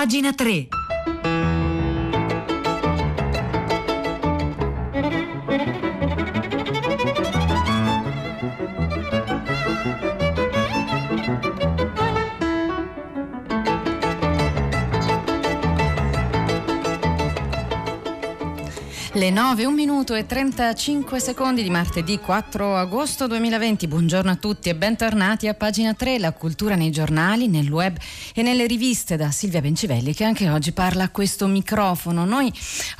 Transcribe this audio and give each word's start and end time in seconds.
Pagina 0.00 0.32
3. 0.32 0.79
Le 19.20 19.28
9, 19.28 19.66
1 19.66 19.74
minuto 19.74 20.14
e 20.14 20.24
35 20.24 21.20
secondi 21.20 21.62
di 21.62 21.68
martedì 21.68 22.18
4 22.18 22.74
agosto 22.74 23.26
2020. 23.26 23.86
Buongiorno 23.86 24.30
a 24.30 24.36
tutti 24.36 24.70
e 24.70 24.74
bentornati 24.74 25.46
a 25.46 25.52
pagina 25.52 25.92
3, 25.92 26.18
la 26.18 26.32
cultura 26.32 26.74
nei 26.74 26.90
giornali, 26.90 27.46
nel 27.46 27.70
web 27.70 27.98
e 28.34 28.40
nelle 28.40 28.66
riviste 28.66 29.18
da 29.18 29.30
Silvia 29.30 29.60
Bencivelli 29.60 30.14
che 30.14 30.24
anche 30.24 30.48
oggi 30.48 30.72
parla 30.72 31.04
a 31.04 31.08
questo 31.10 31.46
microfono. 31.48 32.24
Noi 32.24 32.50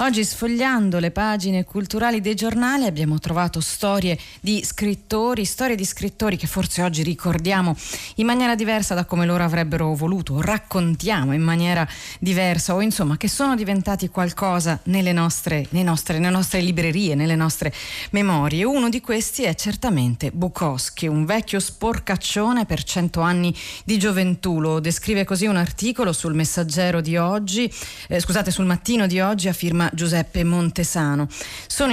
oggi 0.00 0.22
sfogliando 0.22 0.98
le 0.98 1.10
pagine 1.10 1.64
culturali 1.64 2.20
dei 2.20 2.34
giornali 2.34 2.84
abbiamo 2.84 3.18
trovato 3.18 3.60
storie 3.60 4.18
di 4.42 4.62
scrittori, 4.62 5.46
storie 5.46 5.74
di 5.74 5.86
scrittori 5.86 6.36
che 6.36 6.46
forse 6.46 6.82
oggi 6.82 7.02
ricordiamo 7.02 7.74
in 8.16 8.26
maniera 8.26 8.54
diversa 8.54 8.92
da 8.92 9.06
come 9.06 9.24
loro 9.24 9.42
avrebbero 9.42 9.94
voluto, 9.94 10.42
raccontiamo 10.42 11.32
in 11.32 11.40
maniera 11.40 11.88
diversa 12.18 12.74
o 12.74 12.82
insomma 12.82 13.16
che 13.16 13.28
sono 13.28 13.56
diventati 13.56 14.10
qualcosa 14.10 14.78
nelle 14.82 15.14
nostre, 15.14 15.66
nei 15.70 15.82
nostri 15.82 16.08
nelle 16.20 16.34
nostre 16.34 16.60
librerie, 16.60 17.14
nelle 17.14 17.34
nostre 17.34 17.72
memorie. 18.10 18.64
Uno 18.64 18.88
di 18.88 19.00
questi 19.00 19.42
è 19.42 19.54
certamente 19.54 20.30
Bukowski, 20.30 21.06
un 21.06 21.24
vecchio 21.24 21.58
sporcaccione 21.58 22.66
per 22.66 22.84
cento 22.84 23.20
anni 23.20 23.54
di 23.84 23.98
gioventù. 23.98 24.60
Lo 24.60 24.78
descrive 24.78 25.24
così 25.24 25.46
un 25.46 25.56
articolo 25.56 26.12
sul 26.12 26.34
messaggero 26.34 27.00
di 27.00 27.16
oggi, 27.16 27.72
eh, 28.08 28.20
scusate, 28.20 28.50
sul 28.50 28.66
mattino 28.66 29.06
di 29.06 29.20
oggi 29.20 29.48
a 29.48 29.52
firma 29.52 29.90
Giuseppe 29.92 30.44
Montesano. 30.44 31.26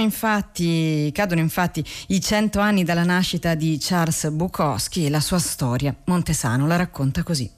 Infatti, 0.08 1.10
cadono 1.12 1.40
infatti 1.40 1.84
i 2.08 2.20
cento 2.20 2.60
anni 2.60 2.84
dalla 2.84 3.04
nascita 3.04 3.54
di 3.54 3.78
Charles 3.80 4.28
Bukowski 4.30 5.06
e 5.06 5.10
la 5.10 5.20
sua 5.20 5.38
storia. 5.38 5.94
Montesano 6.04 6.66
la 6.66 6.76
racconta 6.76 7.22
così. 7.22 7.50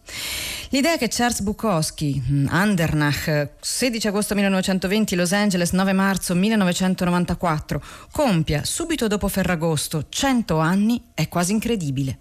L'idea 0.73 0.97
che 0.97 1.09
Charles 1.09 1.41
Bukowski, 1.41 2.23
mm, 2.25 2.47
Andernach, 2.49 3.49
16 3.61 4.07
agosto 4.07 4.35
1920, 4.35 5.17
Los 5.17 5.33
Angeles, 5.33 5.73
9 5.73 5.93
marzo 5.93 6.35
1994, 6.51 7.83
compia 8.11 8.65
subito 8.65 9.07
dopo 9.07 9.29
Ferragosto 9.29 10.07
100 10.09 10.59
anni 10.59 11.11
è 11.15 11.29
quasi 11.29 11.53
incredibile. 11.53 12.19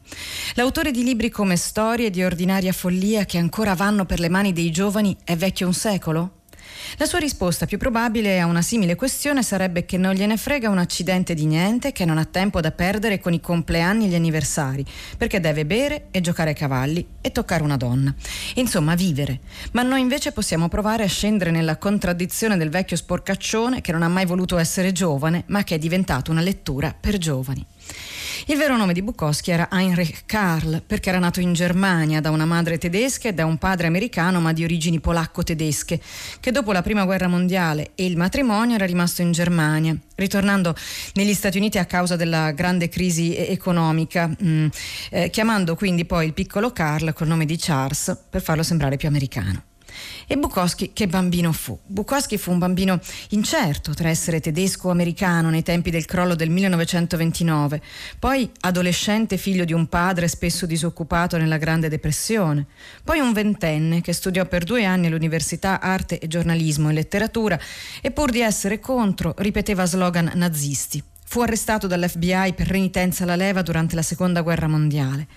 L'autore 0.54 0.92
di 0.92 1.04
libri 1.04 1.30
come 1.30 1.56
Storie 1.56 2.10
di 2.10 2.24
ordinaria 2.24 2.72
follia 2.72 3.26
che 3.26 3.38
ancora 3.38 3.74
vanno 3.74 4.06
per 4.06 4.20
le 4.20 4.30
mani 4.30 4.54
dei 4.54 4.72
giovani 4.72 5.18
è 5.24 5.36
vecchio 5.36 5.68
un 5.68 5.74
secolo? 5.74 6.39
La 6.98 7.06
sua 7.06 7.20
risposta 7.20 7.66
più 7.66 7.78
probabile 7.78 8.40
a 8.40 8.46
una 8.46 8.62
simile 8.62 8.96
questione 8.96 9.44
sarebbe 9.44 9.86
che 9.86 9.98
non 9.98 10.14
gliene 10.14 10.38
frega 10.38 10.70
un 10.70 10.78
accidente 10.78 11.34
di 11.34 11.46
niente, 11.46 11.92
che 11.92 12.06
non 12.06 12.18
ha 12.18 12.26
tempo 12.26 12.60
da 12.62 12.72
perdere 12.72 13.20
con 13.20 13.34
i 13.34 13.40
compleanni 13.40 14.06
e 14.06 14.08
gli 14.10 14.16
anniversari, 14.16 14.86
perché 15.18 15.40
deve 15.40 15.66
bere 15.66 16.08
e 16.12 16.22
giocare 16.22 16.50
ai 16.50 16.56
cavalli 16.56 17.06
e 17.22 17.32
toccare 17.32 17.64
una 17.64 17.78
donna. 17.78 18.14
Insomma, 18.56 18.96
vivere. 18.96 19.40
Ma 19.72 19.84
noi 19.84 20.02
invece 20.02 20.32
possiamo 20.32 20.68
provare 20.68 21.04
a 21.04 21.08
scendere 21.08 21.52
nella 21.52 21.78
contraddizione 21.78 22.58
del 22.58 22.70
vecchio 22.70 22.98
sporcaccione 22.98 23.82
che 23.82 23.92
non 23.92 24.04
ha 24.04 24.08
mai 24.08 24.26
voluto 24.26 24.58
essere 24.58 24.92
giovane, 24.92 25.44
ma 25.48 25.64
che 25.64 25.76
è 25.76 25.80
diventato 25.80 26.32
una 26.32 26.42
lettura 26.42 26.96
per 27.00 27.18
giovani. 27.18 27.66
Il 28.48 28.58
vero 28.58 28.78
nome 28.78 28.94
di 28.94 29.02
Bukowski 29.02 29.52
era 29.52 29.70
Heinrich 29.72 30.24
Karl 30.26 30.82
perché 30.86 31.10
era 31.10 31.20
nato 31.20 31.40
in 31.40 31.54
Germania 31.54 32.22
da 32.22 32.32
una 32.32 32.46
madre 32.46 32.78
tedesca 32.78 33.30
e 33.30 33.34
da 33.34 33.46
un 33.46 33.58
padre 33.58 33.88
americano 33.88 34.40
ma 34.40 34.54
di 34.54 34.64
origini 34.64 35.00
polacco-tedesche, 35.00 36.00
che 36.40 36.52
dopo 36.52 36.72
la 36.72 36.82
prima 36.82 37.06
guerra 37.06 37.28
mondiale 37.28 37.92
e 37.96 38.06
il 38.06 38.18
matrimonio 38.18 38.76
era 38.76 38.86
rimasto 38.86 39.22
in 39.22 39.32
Germania, 39.32 39.96
ritornando 40.16 40.76
negli 41.14 41.34
Stati 41.34 41.58
Uniti 41.58 41.78
a 41.78 41.86
causa 41.86 42.16
della 42.16 42.52
grande 42.52 42.90
crisi 42.90 43.36
economica, 43.36 44.28
mh, 44.28 44.48
mm, 44.48 44.68
eh, 45.12 45.30
chiamando 45.30 45.76
quindi 45.76 46.06
poi 46.06 46.26
il 46.26 46.34
piccolo 46.34 46.72
Karl 46.72 47.14
col 47.14 47.28
nome 47.28 47.46
di 47.46 47.58
Charles 47.58 48.18
per 48.30 48.42
farlo 48.42 48.64
sembrare 48.64 48.98
più 48.98 49.08
americano. 49.08 49.69
E 50.28 50.38
Bukowski 50.38 50.92
che 50.94 51.08
bambino 51.08 51.52
fu? 51.52 51.78
Bukowski 51.86 52.38
fu 52.38 52.52
un 52.52 52.60
bambino 52.60 53.00
incerto 53.30 53.94
tra 53.94 54.10
essere 54.10 54.40
tedesco 54.40 54.88
o 54.88 54.92
americano 54.92 55.50
nei 55.50 55.64
tempi 55.64 55.90
del 55.90 56.06
crollo 56.06 56.36
del 56.36 56.50
1929, 56.50 57.82
poi 58.20 58.50
adolescente 58.62 59.38
figlio 59.38 59.66
di 59.66 59.74
un 59.74 59.88
padre 59.88 60.28
spesso 60.28 60.66
disoccupato 60.66 61.38
nella 61.38 61.58
Grande 61.58 61.90
Depressione, 61.90 62.66
poi 63.04 63.20
un 63.20 63.34
ventenne 63.34 64.02
che 64.02 64.14
studiò 64.14 64.46
per 64.46 64.64
due 64.64 64.86
anni 64.86 65.08
all'Università 65.08 65.80
Arte 65.80 66.20
e 66.20 66.28
Giornalismo 66.28 66.90
e 66.90 66.94
Letteratura 66.94 67.60
e 68.02 68.12
pur 68.12 68.32
di 68.32 68.42
essere 68.42 68.80
contro 68.80 69.34
ripeteva 69.38 69.86
slogan 69.86 70.32
nazisti. 70.36 71.04
Fu 71.32 71.42
arrestato 71.42 71.86
dall'FBI 71.86 72.54
per 72.56 72.66
renitenza 72.66 73.22
alla 73.22 73.36
leva 73.36 73.62
durante 73.62 73.94
la 73.94 74.02
seconda 74.02 74.42
guerra 74.42 74.68
mondiale. 74.68 75.28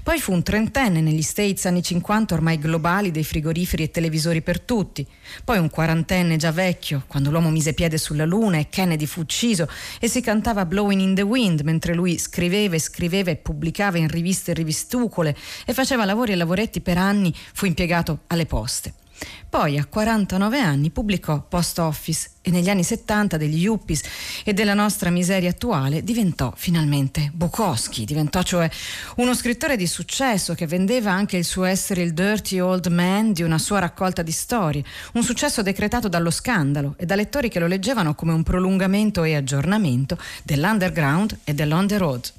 Poi 0.00 0.20
fu 0.20 0.30
un 0.30 0.44
trentenne 0.44 1.00
negli 1.00 1.22
States 1.22 1.66
anni 1.66 1.82
50 1.82 2.34
ormai 2.34 2.56
globali 2.56 3.10
dei 3.10 3.24
frigoriferi 3.24 3.82
e 3.82 3.90
televisori 3.90 4.42
per 4.42 4.60
tutti. 4.60 5.04
Poi 5.42 5.58
un 5.58 5.68
quarantenne 5.68 6.36
già 6.36 6.52
vecchio, 6.52 7.02
quando 7.08 7.32
l'uomo 7.32 7.50
mise 7.50 7.74
piede 7.74 7.98
sulla 7.98 8.24
luna 8.24 8.58
e 8.58 8.68
Kennedy 8.68 9.06
fu 9.06 9.22
ucciso 9.22 9.68
e 9.98 10.06
si 10.06 10.20
cantava 10.20 10.64
Blowing 10.64 11.00
in 11.00 11.14
the 11.16 11.22
Wind 11.22 11.62
mentre 11.62 11.94
lui 11.94 12.16
scriveva 12.16 12.76
e 12.76 12.78
scriveva 12.78 13.32
e 13.32 13.36
pubblicava 13.36 13.98
in 13.98 14.06
riviste 14.06 14.52
e 14.52 14.54
rivistucole 14.54 15.36
e 15.66 15.72
faceva 15.72 16.04
lavori 16.04 16.30
e 16.30 16.36
lavoretti 16.36 16.80
per 16.80 16.96
anni, 16.96 17.34
fu 17.52 17.66
impiegato 17.66 18.20
alle 18.28 18.46
poste. 18.46 18.99
Poi 19.48 19.78
a 19.78 19.84
49 19.84 20.60
anni 20.60 20.90
pubblicò 20.90 21.42
Post 21.42 21.78
Office 21.80 22.30
e 22.40 22.50
negli 22.50 22.70
anni 22.70 22.84
70 22.84 23.36
degli 23.36 23.62
Yuppies 23.62 24.02
e 24.44 24.52
della 24.52 24.74
nostra 24.74 25.10
miseria 25.10 25.50
attuale 25.50 26.04
diventò 26.04 26.52
finalmente 26.56 27.30
Bukowski, 27.34 28.04
diventò 28.04 28.42
cioè 28.42 28.70
uno 29.16 29.34
scrittore 29.34 29.76
di 29.76 29.86
successo 29.86 30.54
che 30.54 30.66
vendeva 30.66 31.10
anche 31.10 31.36
il 31.36 31.44
suo 31.44 31.64
essere 31.64 32.02
il 32.02 32.14
dirty 32.14 32.60
old 32.60 32.86
man 32.86 33.32
di 33.32 33.42
una 33.42 33.58
sua 33.58 33.80
raccolta 33.80 34.22
di 34.22 34.32
storie, 34.32 34.84
un 35.14 35.22
successo 35.22 35.62
decretato 35.62 36.08
dallo 36.08 36.30
scandalo 36.30 36.94
e 36.96 37.04
da 37.04 37.14
lettori 37.14 37.48
che 37.48 37.58
lo 37.58 37.66
leggevano 37.66 38.14
come 38.14 38.32
un 38.32 38.42
prolungamento 38.42 39.24
e 39.24 39.34
aggiornamento 39.34 40.16
dell'underground 40.44 41.38
e 41.44 41.54
dell'on 41.54 41.86
the 41.86 41.98
road. 41.98 42.32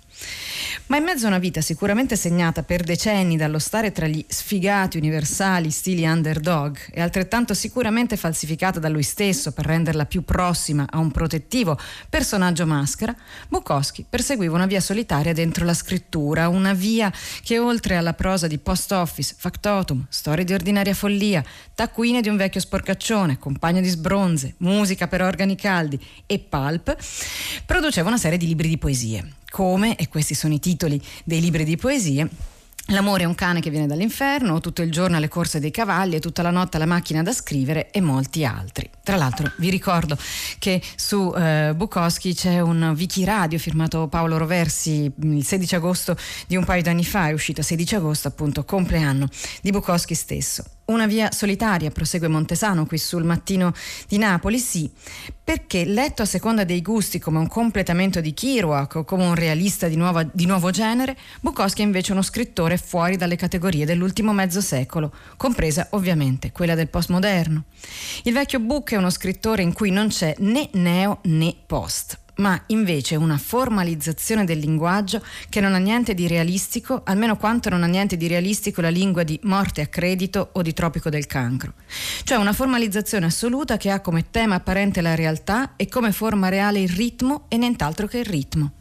Ma 0.88 0.98
in 0.98 1.04
mezzo 1.04 1.26
a 1.26 1.30
una 1.30 1.38
vita 1.38 1.62
sicuramente 1.62 2.18
segnata 2.18 2.64
per 2.64 2.84
decenni 2.84 3.38
dallo 3.38 3.60
stare 3.60 3.94
tra 3.94 4.08
gli 4.08 4.24
sfigati 4.28 4.98
universali 4.98 5.72
stili 5.72 6.06
underdog 6.06 6.78
e 6.92 7.00
altrettanto 7.00 7.54
sicuramente 7.54 8.18
falsificata 8.18 8.78
da 8.78 8.90
lui 8.90 9.04
stesso 9.04 9.54
per 9.54 9.66
renderla 9.66 10.06
più 10.06 10.24
prossima 10.24 10.86
a 10.90 10.98
un 10.98 11.10
protettivo 11.12 11.80
personaggio 12.10 12.66
maschera, 12.66 13.16
Bukowski 13.48 14.06
perseguiva 14.08 14.56
una 14.56 14.66
via 14.66 14.82
solitaria 14.82 15.32
dentro 15.32 15.64
la 15.64 15.74
scrittura, 15.74 16.50
una 16.50 16.74
via 16.74 17.10
che 17.42 17.58
oltre 17.58 17.96
alla 17.96 18.14
prosa 18.14 18.48
di 18.48 18.58
Post 18.58 18.92
Office, 18.92 19.36
Factotum, 19.38 20.06
Storie 20.10 20.44
di 20.44 20.54
ordinaria 20.54 20.94
follia, 20.94 21.42
Taccuine 21.74 22.20
di 22.20 22.28
un 22.28 22.36
vecchio 22.36 22.60
sporcaccione, 22.60 23.40
Compagno 23.40 23.80
di 23.80 23.88
sbronze, 23.88 24.56
Musica 24.58 25.08
per 25.08 25.22
organi 25.22 25.56
caldi 25.56 25.98
e 26.26 26.40
Pulp, 26.40 26.98
produceva 27.66 28.10
una 28.10 28.18
serie 28.18 28.38
di 28.38 28.48
libri 28.48 28.68
di 28.68 28.78
poesie 28.78 29.40
come, 29.52 29.96
e 29.98 30.08
questi 30.08 30.34
sono 30.34 30.54
i 30.54 30.60
titoli 30.60 31.00
dei 31.26 31.42
libri 31.42 31.66
di 31.66 31.76
poesie, 31.76 32.28
L'amore 32.88 33.24
è 33.24 33.26
un 33.26 33.36
cane 33.36 33.62
che 33.62 33.70
viene 33.70 33.88
dall'inferno, 33.88 34.60
tutto 34.60 34.82
il 34.82 34.92
giorno 34.92 35.16
alle 35.16 35.30
corse 35.30 35.60
dei 35.60 35.72
cavalli 35.72 36.16
e 36.16 36.20
tutta 36.20 36.42
la 36.42 36.50
notte 36.50 36.76
alla 36.76 36.86
macchina 36.86 37.22
da 37.22 37.32
scrivere 37.32 37.90
e 37.90 38.02
molti 38.02 38.44
altri. 38.44 38.90
Tra 39.02 39.16
l'altro 39.16 39.50
vi 39.58 39.70
ricordo 39.70 40.18
che 40.60 40.82
su 40.96 41.34
eh, 41.34 41.74
Bukowski 41.74 42.34
c'è 42.34 42.60
un 42.60 42.94
wiki 42.98 43.24
radio 43.24 43.58
firmato 43.60 44.08
Paolo 44.08 44.38
Roversi 44.38 45.10
il 45.22 45.46
16 45.46 45.76
agosto 45.76 46.18
di 46.48 46.58
un 46.58 46.66
paio 46.66 46.82
d'anni 46.82 47.06
fa, 47.06 47.30
è 47.30 47.32
uscito 47.32 47.62
16 47.62 47.96
agosto 47.96 48.28
appunto, 48.28 48.66
compleanno 48.66 49.30
di 49.62 49.70
Bukowski 49.70 50.16
stesso. 50.16 50.64
Una 50.86 51.06
via 51.06 51.32
solitaria, 51.32 51.90
prosegue 51.90 52.28
Montesano 52.28 52.86
qui 52.86 52.98
sul 52.98 53.24
mattino 53.24 53.72
di 54.08 54.18
Napoli, 54.18 54.60
sì, 54.60 54.90
perché 55.44 55.86
letto 55.86 56.24
a 56.24 56.26
seconda 56.26 56.64
dei 56.64 56.82
gusti 56.82 57.18
come 57.18 57.40
un 57.40 57.48
completamento 57.48 58.20
di 58.20 58.34
Kerouac 58.34 58.96
o 58.96 59.04
come 59.06 59.26
un 59.26 59.36
realista 59.36 59.88
di, 59.88 59.96
nuova, 59.96 60.24
di 60.24 60.46
nuovo 60.46 60.70
genere, 60.70 61.16
Bukowski 61.40 61.82
è 61.82 61.86
invece 61.86 62.12
uno 62.12 62.22
scrittore 62.22 62.78
fuori 62.78 63.16
dalle 63.16 63.38
categorie 63.38 63.86
dell'ultimo 63.86 64.34
mezzo 64.34 64.60
secolo, 64.60 65.14
compresa 65.38 65.88
ovviamente 65.92 66.52
quella 66.52 66.76
del 66.76 66.90
postmoderno. 66.90 67.64
Il 68.24 68.34
vecchio 68.34 68.60
Book 68.60 68.92
è 68.92 68.98
uno 68.98 69.10
scrittore 69.10 69.62
in 69.62 69.74
cui 69.74 69.92
non 69.92 70.10
c'è 70.10 70.36
né 70.40 70.70
neo 70.74 71.20
né 71.24 71.56
post 71.66 72.20
ma 72.36 72.62
invece 72.68 73.16
una 73.16 73.38
formalizzazione 73.38 74.46
del 74.46 74.60
linguaggio 74.60 75.24
che 75.50 75.62
non 75.62 75.74
ha 75.74 75.78
niente 75.78 76.14
di 76.14 76.28
realistico, 76.28 77.02
almeno 77.06 77.38
quanto 77.38 77.70
non 77.70 77.84
ha 77.84 77.88
niente 77.88 78.18
di 78.18 78.28
realistico 78.28 78.82
la 78.82 78.90
lingua 78.90 79.24
di 79.24 79.40
morte 79.44 79.82
a 79.82 79.88
credito 79.88 80.50
o 80.54 80.62
di 80.62 80.74
tropico 80.74 81.10
del 81.10 81.28
cancro. 81.28 81.74
Cioè 82.24 82.38
una 82.38 82.54
formalizzazione 82.54 83.26
assoluta 83.26 83.78
che 83.78 83.90
ha 83.90 84.02
come 84.02 84.30
tema 84.32 84.56
apparente 84.56 85.02
la 85.02 85.16
realtà 85.16 85.74
e 85.76 85.88
come 85.88 86.12
forma 86.12 86.50
reale 86.50 86.80
il 86.80 86.90
ritmo 86.90 87.46
e 87.48 87.58
nient'altro 87.58 88.08
che 88.08 88.20
il 88.20 88.26
ritmo. 88.26 88.72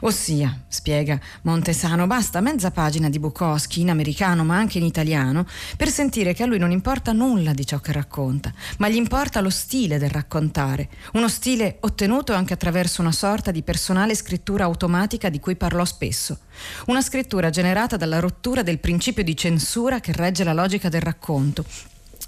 Ossia, 0.00 0.64
spiega 0.68 1.18
Montesano, 1.42 2.06
basta 2.06 2.40
mezza 2.40 2.70
pagina 2.70 3.08
di 3.08 3.18
Bukowski 3.18 3.80
in 3.80 3.90
americano 3.90 4.44
ma 4.44 4.56
anche 4.56 4.78
in 4.78 4.84
italiano 4.84 5.46
per 5.76 5.88
sentire 5.88 6.34
che 6.34 6.42
a 6.42 6.46
lui 6.46 6.58
non 6.58 6.70
importa 6.70 7.12
nulla 7.12 7.52
di 7.52 7.66
ciò 7.66 7.80
che 7.80 7.92
racconta, 7.92 8.52
ma 8.78 8.88
gli 8.88 8.96
importa 8.96 9.40
lo 9.40 9.50
stile 9.50 9.98
del 9.98 10.10
raccontare, 10.10 10.88
uno 11.12 11.28
stile 11.28 11.78
ottenuto 11.80 12.34
anche 12.34 12.52
attraverso 12.52 13.00
una 13.00 13.12
sorta 13.12 13.50
di 13.50 13.62
personale 13.62 14.14
scrittura 14.14 14.64
automatica 14.64 15.28
di 15.28 15.40
cui 15.40 15.56
parlò 15.56 15.84
spesso, 15.84 16.38
una 16.86 17.00
scrittura 17.00 17.50
generata 17.50 17.96
dalla 17.96 18.20
rottura 18.20 18.62
del 18.62 18.80
principio 18.80 19.22
di 19.22 19.36
censura 19.36 20.00
che 20.00 20.12
regge 20.12 20.44
la 20.44 20.52
logica 20.52 20.88
del 20.88 21.02
racconto 21.02 21.64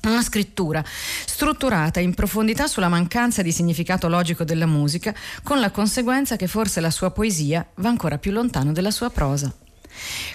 una 0.04 0.22
scrittura 0.22 0.84
strutturata 0.84 2.00
in 2.00 2.14
profondità 2.14 2.66
sulla 2.66 2.88
mancanza 2.88 3.42
di 3.42 3.52
significato 3.52 4.08
logico 4.08 4.44
della 4.44 4.66
musica, 4.66 5.14
con 5.42 5.60
la 5.60 5.70
conseguenza 5.70 6.36
che 6.36 6.46
forse 6.46 6.80
la 6.80 6.90
sua 6.90 7.10
poesia 7.10 7.66
va 7.76 7.88
ancora 7.88 8.18
più 8.18 8.32
lontano 8.32 8.72
della 8.72 8.90
sua 8.90 9.10
prosa. 9.10 9.52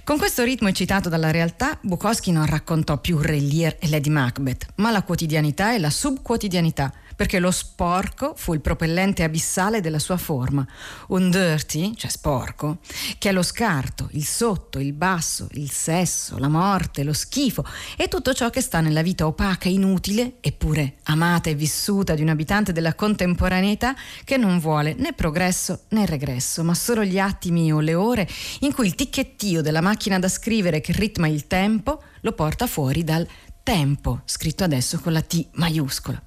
Con 0.03 0.17
questo 0.17 0.43
ritmo 0.43 0.67
eccitato 0.67 1.09
dalla 1.09 1.31
realtà, 1.31 1.77
Bukowski 1.81 2.31
non 2.31 2.45
raccontò 2.45 2.97
più 2.97 3.19
Re 3.19 3.39
Lear 3.39 3.77
e 3.79 3.89
Lady 3.89 4.09
Macbeth, 4.09 4.65
ma 4.75 4.91
la 4.91 5.03
quotidianità 5.03 5.73
e 5.73 5.79
la 5.79 5.89
subquotidianità, 5.89 6.91
perché 7.15 7.39
lo 7.39 7.51
sporco 7.51 8.33
fu 8.35 8.53
il 8.53 8.61
propellente 8.61 9.23
abissale 9.23 9.81
della 9.81 9.99
sua 9.99 10.17
forma. 10.17 10.65
Un 11.07 11.29
dirty, 11.29 11.95
cioè 11.95 12.09
sporco, 12.09 12.79
che 13.17 13.29
è 13.29 13.31
lo 13.31 13.43
scarto, 13.43 14.09
il 14.11 14.25
sotto, 14.25 14.79
il 14.79 14.93
basso, 14.93 15.47
il 15.53 15.71
sesso, 15.71 16.37
la 16.37 16.47
morte, 16.47 17.03
lo 17.03 17.13
schifo 17.13 17.65
e 17.97 18.07
tutto 18.07 18.33
ciò 18.33 18.49
che 18.49 18.61
sta 18.61 18.79
nella 18.79 19.01
vita 19.01 19.25
opaca 19.25 19.69
inutile, 19.69 20.37
eppure 20.41 20.95
amata 21.03 21.49
e 21.49 21.55
vissuta 21.55 22.15
di 22.15 22.21
un 22.21 22.29
abitante 22.29 22.71
della 22.71 22.95
contemporaneità 22.95 23.95
che 24.23 24.37
non 24.37 24.59
vuole 24.59 24.93
né 24.93 25.13
progresso 25.13 25.81
né 25.89 26.05
regresso, 26.05 26.63
ma 26.63 26.73
solo 26.73 27.03
gli 27.03 27.19
attimi 27.19 27.71
o 27.71 27.79
le 27.79 27.93
ore 27.93 28.27
in 28.59 28.73
cui 28.73 28.87
il 28.87 28.95
ticchettio 28.95 29.61
della 29.61 29.81
macchina 29.81 30.19
da 30.19 30.27
scrivere 30.27 30.81
che 30.81 30.93
ritma 30.93 31.27
il 31.27 31.47
tempo 31.47 32.01
lo 32.21 32.33
porta 32.33 32.67
fuori 32.67 33.03
dal 33.03 33.27
tempo, 33.63 34.21
scritto 34.25 34.63
adesso 34.63 34.99
con 34.99 35.13
la 35.13 35.21
T 35.21 35.47
maiuscola. 35.53 36.21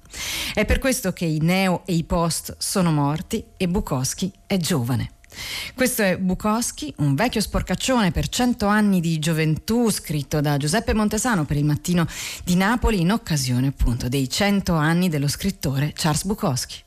È 0.53 0.65
per 0.65 0.79
questo 0.79 1.13
che 1.13 1.25
i 1.25 1.39
neo 1.39 1.83
e 1.85 1.93
i 1.93 2.03
post 2.03 2.55
sono 2.57 2.91
morti 2.91 3.43
e 3.57 3.67
Bukowski 3.67 4.31
è 4.45 4.57
giovane. 4.57 5.11
Questo 5.73 6.01
è 6.01 6.17
Bukowski, 6.17 6.93
un 6.97 7.13
vecchio 7.13 7.41
sporcaccione 7.41 8.11
per 8.11 8.29
cento 8.29 8.67
anni 8.67 9.01
di 9.01 9.19
gioventù, 9.19 9.89
scritto 9.89 10.39
da 10.39 10.55
Giuseppe 10.57 10.93
Montesano 10.93 11.43
per 11.43 11.57
il 11.57 11.65
mattino 11.65 12.07
di 12.43 12.55
Napoli 12.55 13.01
in 13.01 13.11
occasione 13.11 13.67
appunto 13.67 14.07
dei 14.07 14.29
cento 14.29 14.73
anni 14.73 15.09
dello 15.09 15.27
scrittore 15.27 15.91
Charles 15.93 16.23
Bukowski. 16.23 16.83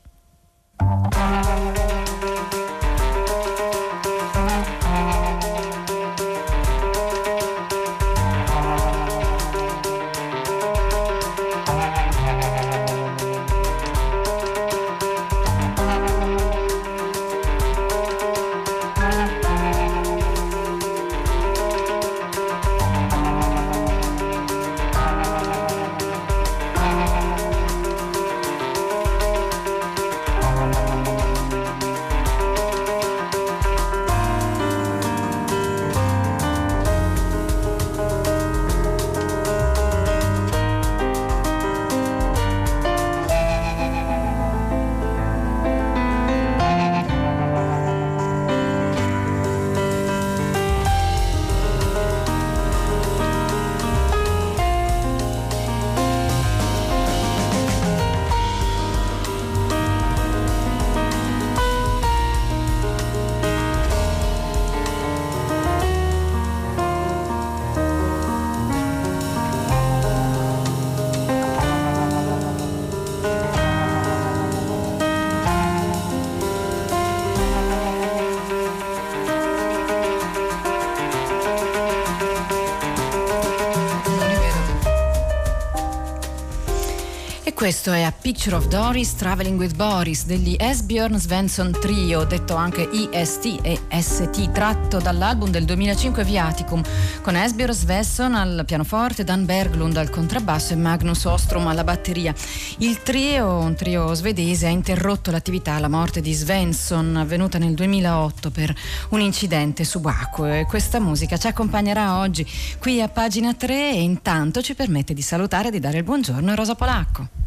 Questo 87.69 87.91
è 87.91 88.01
A 88.01 88.11
Picture 88.11 88.55
of 88.55 88.67
Doris 88.67 89.13
Traveling 89.13 89.59
with 89.59 89.75
Boris 89.75 90.25
degli 90.25 90.55
Esbjörn 90.57 91.19
Svensson 91.19 91.71
Trio, 91.79 92.23
detto 92.23 92.55
anche 92.55 92.81
IST 92.81 93.59
e 93.61 93.79
ST, 94.01 94.51
tratto 94.51 94.97
dall'album 94.97 95.51
del 95.51 95.65
2005 95.65 96.23
Viaticum, 96.23 96.81
con 97.21 97.35
Esbjörn 97.35 97.71
Svensson 97.71 98.33
al 98.33 98.63
pianoforte, 98.65 99.23
Dan 99.23 99.45
Berglund 99.45 99.97
al 99.97 100.09
contrabbasso 100.09 100.73
e 100.73 100.77
Magnus 100.77 101.25
Ostrom 101.25 101.67
alla 101.67 101.83
batteria. 101.83 102.33
Il 102.79 103.03
trio, 103.03 103.57
un 103.57 103.75
trio 103.75 104.15
svedese, 104.15 104.65
ha 104.65 104.71
interrotto 104.71 105.29
l'attività 105.29 105.73
alla 105.73 105.89
morte 105.89 106.21
di 106.21 106.33
Svensson, 106.33 107.17
avvenuta 107.17 107.59
nel 107.59 107.75
2008 107.75 108.49
per 108.49 108.75
un 109.09 109.21
incidente 109.21 109.83
subacqueo 109.83 110.61
e 110.61 110.65
questa 110.65 110.99
musica 110.99 111.37
ci 111.37 111.45
accompagnerà 111.45 112.17
oggi 112.17 112.43
qui 112.79 112.99
a 112.99 113.09
pagina 113.09 113.53
3 113.53 113.91
e 113.91 114.01
intanto 114.01 114.63
ci 114.63 114.73
permette 114.73 115.13
di 115.13 115.21
salutare 115.21 115.67
e 115.67 115.71
di 115.71 115.79
dare 115.79 115.99
il 115.99 116.03
buongiorno 116.03 116.49
a 116.49 116.55
Rosa 116.55 116.73
Polacco. 116.73 117.39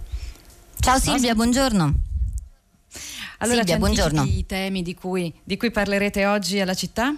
Ciao 0.83 0.99
Silvia, 0.99 1.33
buongiorno. 1.37 1.95
Allora, 3.39 3.59
Silvia, 3.59 3.79
buongiorno. 3.79 4.25
i 4.25 4.45
temi 4.47 4.83
di 4.83 4.95
cui, 4.95 5.33
di 5.45 5.57
cui 5.57 5.71
parlerete 5.71 6.27
oggi 6.27 6.59
alla 6.59 6.75
città? 6.75 7.15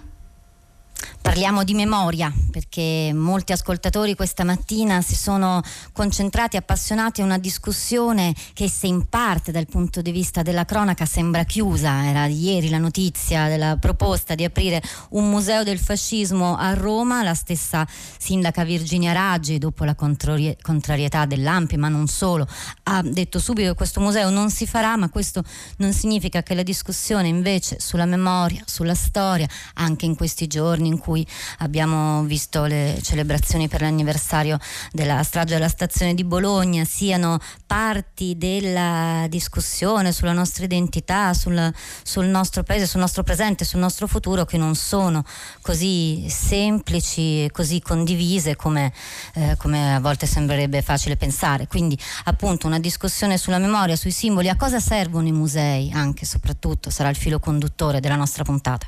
Parliamo 1.20 1.64
di 1.64 1.74
memoria 1.74 2.32
perché 2.50 3.12
molti 3.14 3.52
ascoltatori 3.52 4.14
questa 4.14 4.44
mattina 4.44 5.00
si 5.02 5.16
sono 5.16 5.62
concentrati, 5.92 6.56
appassionati 6.56 7.20
a 7.20 7.24
una 7.24 7.38
discussione 7.38 8.34
che 8.52 8.68
se 8.68 8.86
in 8.86 9.08
parte 9.08 9.50
dal 9.50 9.66
punto 9.66 10.02
di 10.02 10.12
vista 10.12 10.42
della 10.42 10.64
cronaca 10.64 11.06
sembra 11.06 11.44
chiusa, 11.44 12.06
era 12.06 12.26
ieri 12.26 12.68
la 12.68 12.78
notizia 12.78 13.48
della 13.48 13.76
proposta 13.76 14.34
di 14.34 14.44
aprire 14.44 14.82
un 15.10 15.28
museo 15.28 15.64
del 15.64 15.78
fascismo 15.78 16.56
a 16.56 16.74
Roma, 16.74 17.22
la 17.22 17.34
stessa 17.34 17.86
sindaca 18.18 18.62
Virginia 18.64 19.12
Raggi 19.12 19.58
dopo 19.58 19.84
la 19.84 19.94
contrarietà 19.94 21.24
dell'Ampi 21.26 21.76
ma 21.76 21.88
non 21.88 22.06
solo 22.06 22.46
ha 22.84 23.02
detto 23.02 23.38
subito 23.38 23.70
che 23.70 23.76
questo 23.76 24.00
museo 24.00 24.30
non 24.30 24.50
si 24.50 24.66
farà 24.66 24.96
ma 24.96 25.08
questo 25.08 25.42
non 25.78 25.92
significa 25.92 26.42
che 26.42 26.54
la 26.54 26.62
discussione 26.62 27.28
invece 27.28 27.80
sulla 27.80 28.06
memoria, 28.06 28.62
sulla 28.66 28.94
storia 28.94 29.48
anche 29.74 30.04
in 30.04 30.14
questi 30.14 30.46
giorni 30.46 30.88
in 30.94 30.98
cui 30.98 31.26
abbiamo 31.58 32.22
visto 32.22 32.64
le 32.64 32.98
celebrazioni 33.02 33.68
per 33.68 33.82
l'anniversario 33.82 34.58
della 34.92 35.22
strage 35.22 35.54
della 35.54 35.68
stazione 35.68 36.14
di 36.14 36.24
Bologna 36.24 36.84
siano 36.84 37.38
parti 37.66 38.36
della 38.38 39.26
discussione 39.28 40.12
sulla 40.12 40.32
nostra 40.32 40.64
identità, 40.64 41.34
sul, 41.34 41.72
sul 42.02 42.26
nostro 42.26 42.62
paese, 42.62 42.86
sul 42.86 43.00
nostro 43.00 43.22
presente, 43.22 43.64
sul 43.64 43.80
nostro 43.80 44.06
futuro 44.06 44.44
che 44.44 44.56
non 44.56 44.74
sono 44.74 45.24
così 45.60 46.26
semplici 46.28 47.44
e 47.44 47.50
così 47.50 47.80
condivise 47.80 48.56
come, 48.56 48.92
eh, 49.34 49.56
come 49.58 49.94
a 49.96 50.00
volte 50.00 50.26
sembrerebbe 50.26 50.82
facile 50.82 51.16
pensare. 51.16 51.66
Quindi 51.66 51.98
appunto 52.24 52.66
una 52.66 52.78
discussione 52.78 53.38
sulla 53.38 53.58
memoria, 53.58 53.96
sui 53.96 54.12
simboli, 54.12 54.48
a 54.48 54.56
cosa 54.56 54.80
servono 54.80 55.26
i 55.26 55.32
musei 55.32 55.90
anche 55.92 56.24
soprattutto 56.24 56.90
sarà 56.90 57.08
il 57.08 57.16
filo 57.16 57.38
conduttore 57.38 58.00
della 58.00 58.16
nostra 58.16 58.44
puntata. 58.44 58.86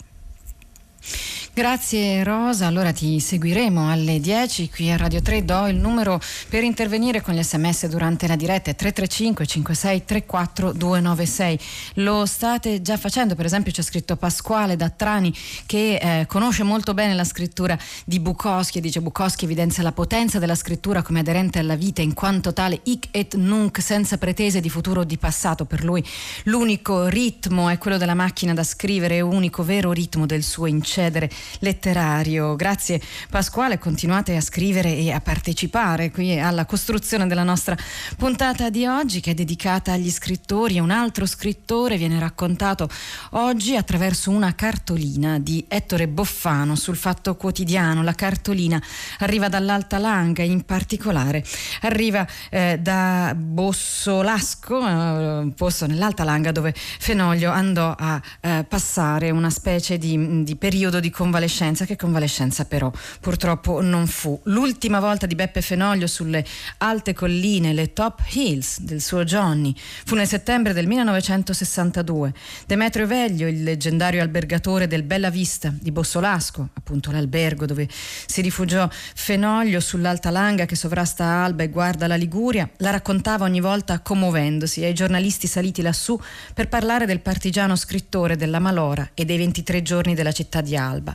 Grazie 1.56 2.22
Rosa, 2.22 2.66
allora 2.66 2.92
ti 2.92 3.18
seguiremo 3.18 3.90
alle 3.90 4.20
10 4.20 4.68
qui 4.68 4.90
a 4.90 4.98
Radio 4.98 5.22
3, 5.22 5.42
do 5.42 5.66
il 5.68 5.76
numero 5.76 6.20
per 6.50 6.62
intervenire 6.62 7.22
con 7.22 7.32
gli 7.32 7.42
sms 7.42 7.86
durante 7.86 8.26
la 8.26 8.36
diretta, 8.36 8.70
è 8.70 8.74
335 8.74 9.46
56 9.46 10.04
34 10.04 10.72
296. 10.72 11.58
Lo 11.94 12.26
state 12.26 12.82
già 12.82 12.98
facendo, 12.98 13.34
per 13.34 13.46
esempio 13.46 13.72
c'è 13.72 13.80
scritto 13.80 14.16
Pasquale 14.16 14.76
Dattrani 14.76 15.34
che 15.64 15.94
eh, 15.94 16.26
conosce 16.26 16.62
molto 16.62 16.92
bene 16.92 17.14
la 17.14 17.24
scrittura 17.24 17.78
di 18.04 18.20
Bukowski 18.20 18.76
e 18.76 18.80
dice 18.82 19.00
Bukowski 19.00 19.46
evidenzia 19.46 19.82
la 19.82 19.92
potenza 19.92 20.38
della 20.38 20.56
scrittura 20.56 21.00
come 21.00 21.20
aderente 21.20 21.58
alla 21.58 21.74
vita 21.74 22.02
in 22.02 22.12
quanto 22.12 22.52
tale 22.52 22.80
hic 22.82 23.08
et 23.12 23.34
nunc 23.34 23.80
senza 23.80 24.18
pretese 24.18 24.60
di 24.60 24.68
futuro 24.68 25.00
o 25.00 25.04
di 25.04 25.16
passato, 25.16 25.64
per 25.64 25.82
lui 25.84 26.04
l'unico 26.44 27.06
ritmo 27.06 27.70
è 27.70 27.78
quello 27.78 27.96
della 27.96 28.12
macchina 28.12 28.52
da 28.52 28.62
scrivere, 28.62 29.22
unico 29.22 29.64
vero 29.64 29.92
ritmo 29.92 30.26
del 30.26 30.42
suo 30.42 30.66
incedere 30.66 31.30
letterario. 31.60 32.56
Grazie 32.56 33.00
Pasquale, 33.30 33.78
continuate 33.78 34.36
a 34.36 34.40
scrivere 34.40 34.94
e 34.94 35.12
a 35.12 35.20
partecipare 35.20 36.10
qui 36.10 36.38
alla 36.38 36.66
costruzione 36.66 37.26
della 37.26 37.42
nostra 37.42 37.76
puntata 38.16 38.70
di 38.70 38.86
oggi 38.86 39.20
che 39.20 39.30
è 39.30 39.34
dedicata 39.34 39.92
agli 39.92 40.10
scrittori. 40.10 40.78
Un 40.78 40.90
altro 40.90 41.26
scrittore 41.26 41.96
viene 41.96 42.18
raccontato 42.18 42.88
oggi 43.30 43.76
attraverso 43.76 44.30
una 44.30 44.54
cartolina 44.54 45.38
di 45.38 45.64
Ettore 45.68 46.08
Boffano 46.08 46.74
sul 46.74 46.96
Fatto 46.96 47.36
Quotidiano. 47.36 48.02
La 48.02 48.14
cartolina 48.14 48.82
arriva 49.18 49.48
dall'Alta 49.48 49.98
Langa, 49.98 50.42
in 50.42 50.64
particolare 50.64 51.44
arriva 51.82 52.26
eh, 52.50 52.78
da 52.80 53.34
Bossolasco, 53.36 54.86
eh, 54.86 55.52
posto 55.54 55.86
nell'Alta 55.86 56.24
Langa 56.24 56.52
dove 56.52 56.74
Fenoglio 56.74 57.50
andò 57.50 57.94
a 57.96 58.20
eh, 58.40 58.64
passare 58.68 59.30
una 59.30 59.50
specie 59.50 59.98
di, 59.98 60.42
di 60.42 60.56
periodo 60.56 61.00
di 61.00 61.10
convalescenza 61.10 61.35
convalescenza, 61.36 61.84
che 61.84 61.96
convalescenza 61.96 62.64
però 62.64 62.90
purtroppo 63.20 63.82
non 63.82 64.06
fu. 64.06 64.40
L'ultima 64.44 65.00
volta 65.00 65.26
di 65.26 65.34
Beppe 65.34 65.60
Fenoglio 65.60 66.06
sulle 66.06 66.44
alte 66.78 67.12
colline, 67.12 67.74
le 67.74 67.92
top 67.92 68.22
hills 68.30 68.80
del 68.80 69.02
suo 69.02 69.22
Johnny, 69.24 69.74
fu 69.76 70.14
nel 70.14 70.26
settembre 70.26 70.72
del 70.72 70.86
1962. 70.86 72.32
Demetrio 72.66 73.06
Veglio, 73.06 73.46
il 73.48 73.62
leggendario 73.62 74.22
albergatore 74.22 74.86
del 74.86 75.02
Bella 75.02 75.28
Vista 75.28 75.72
di 75.78 75.92
Bossolasco, 75.92 76.70
appunto 76.72 77.10
l'albergo 77.10 77.66
dove 77.66 77.86
si 77.90 78.40
rifugiò 78.40 78.88
Fenoglio 78.90 79.80
sull'alta 79.80 80.30
langa 80.30 80.64
che 80.64 80.74
sovrasta 80.74 81.24
Alba 81.24 81.64
e 81.64 81.68
guarda 81.68 82.06
la 82.06 82.16
Liguria, 82.16 82.68
la 82.78 82.90
raccontava 82.90 83.44
ogni 83.44 83.60
volta 83.60 84.00
commuovendosi 84.00 84.82
ai 84.84 84.94
giornalisti 84.94 85.46
saliti 85.46 85.82
lassù 85.82 86.18
per 86.54 86.68
parlare 86.68 87.04
del 87.04 87.20
partigiano 87.20 87.76
scrittore 87.76 88.36
della 88.36 88.58
Malora 88.58 89.10
e 89.12 89.26
dei 89.26 89.36
23 89.36 89.82
giorni 89.82 90.14
della 90.14 90.32
città 90.32 90.62
di 90.62 90.76
Alba. 90.76 91.14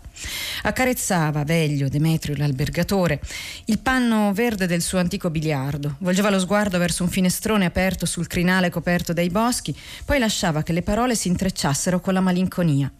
Accarezzava, 0.63 1.43
Veglio, 1.43 1.87
Demetrio, 1.87 2.35
l'albergatore, 2.35 3.19
il 3.65 3.79
panno 3.79 4.31
verde 4.33 4.67
del 4.67 4.81
suo 4.81 4.99
antico 4.99 5.29
biliardo, 5.29 5.95
volgeva 5.99 6.29
lo 6.29 6.39
sguardo 6.39 6.77
verso 6.77 7.03
un 7.03 7.09
finestrone 7.09 7.65
aperto 7.65 8.05
sul 8.05 8.27
crinale 8.27 8.69
coperto 8.69 9.13
dai 9.13 9.29
boschi, 9.29 9.75
poi 10.05 10.19
lasciava 10.19 10.63
che 10.63 10.73
le 10.73 10.81
parole 10.81 11.15
si 11.15 11.27
intrecciassero 11.27 11.99
con 11.99 12.13
la 12.13 12.21
malinconia. 12.21 12.91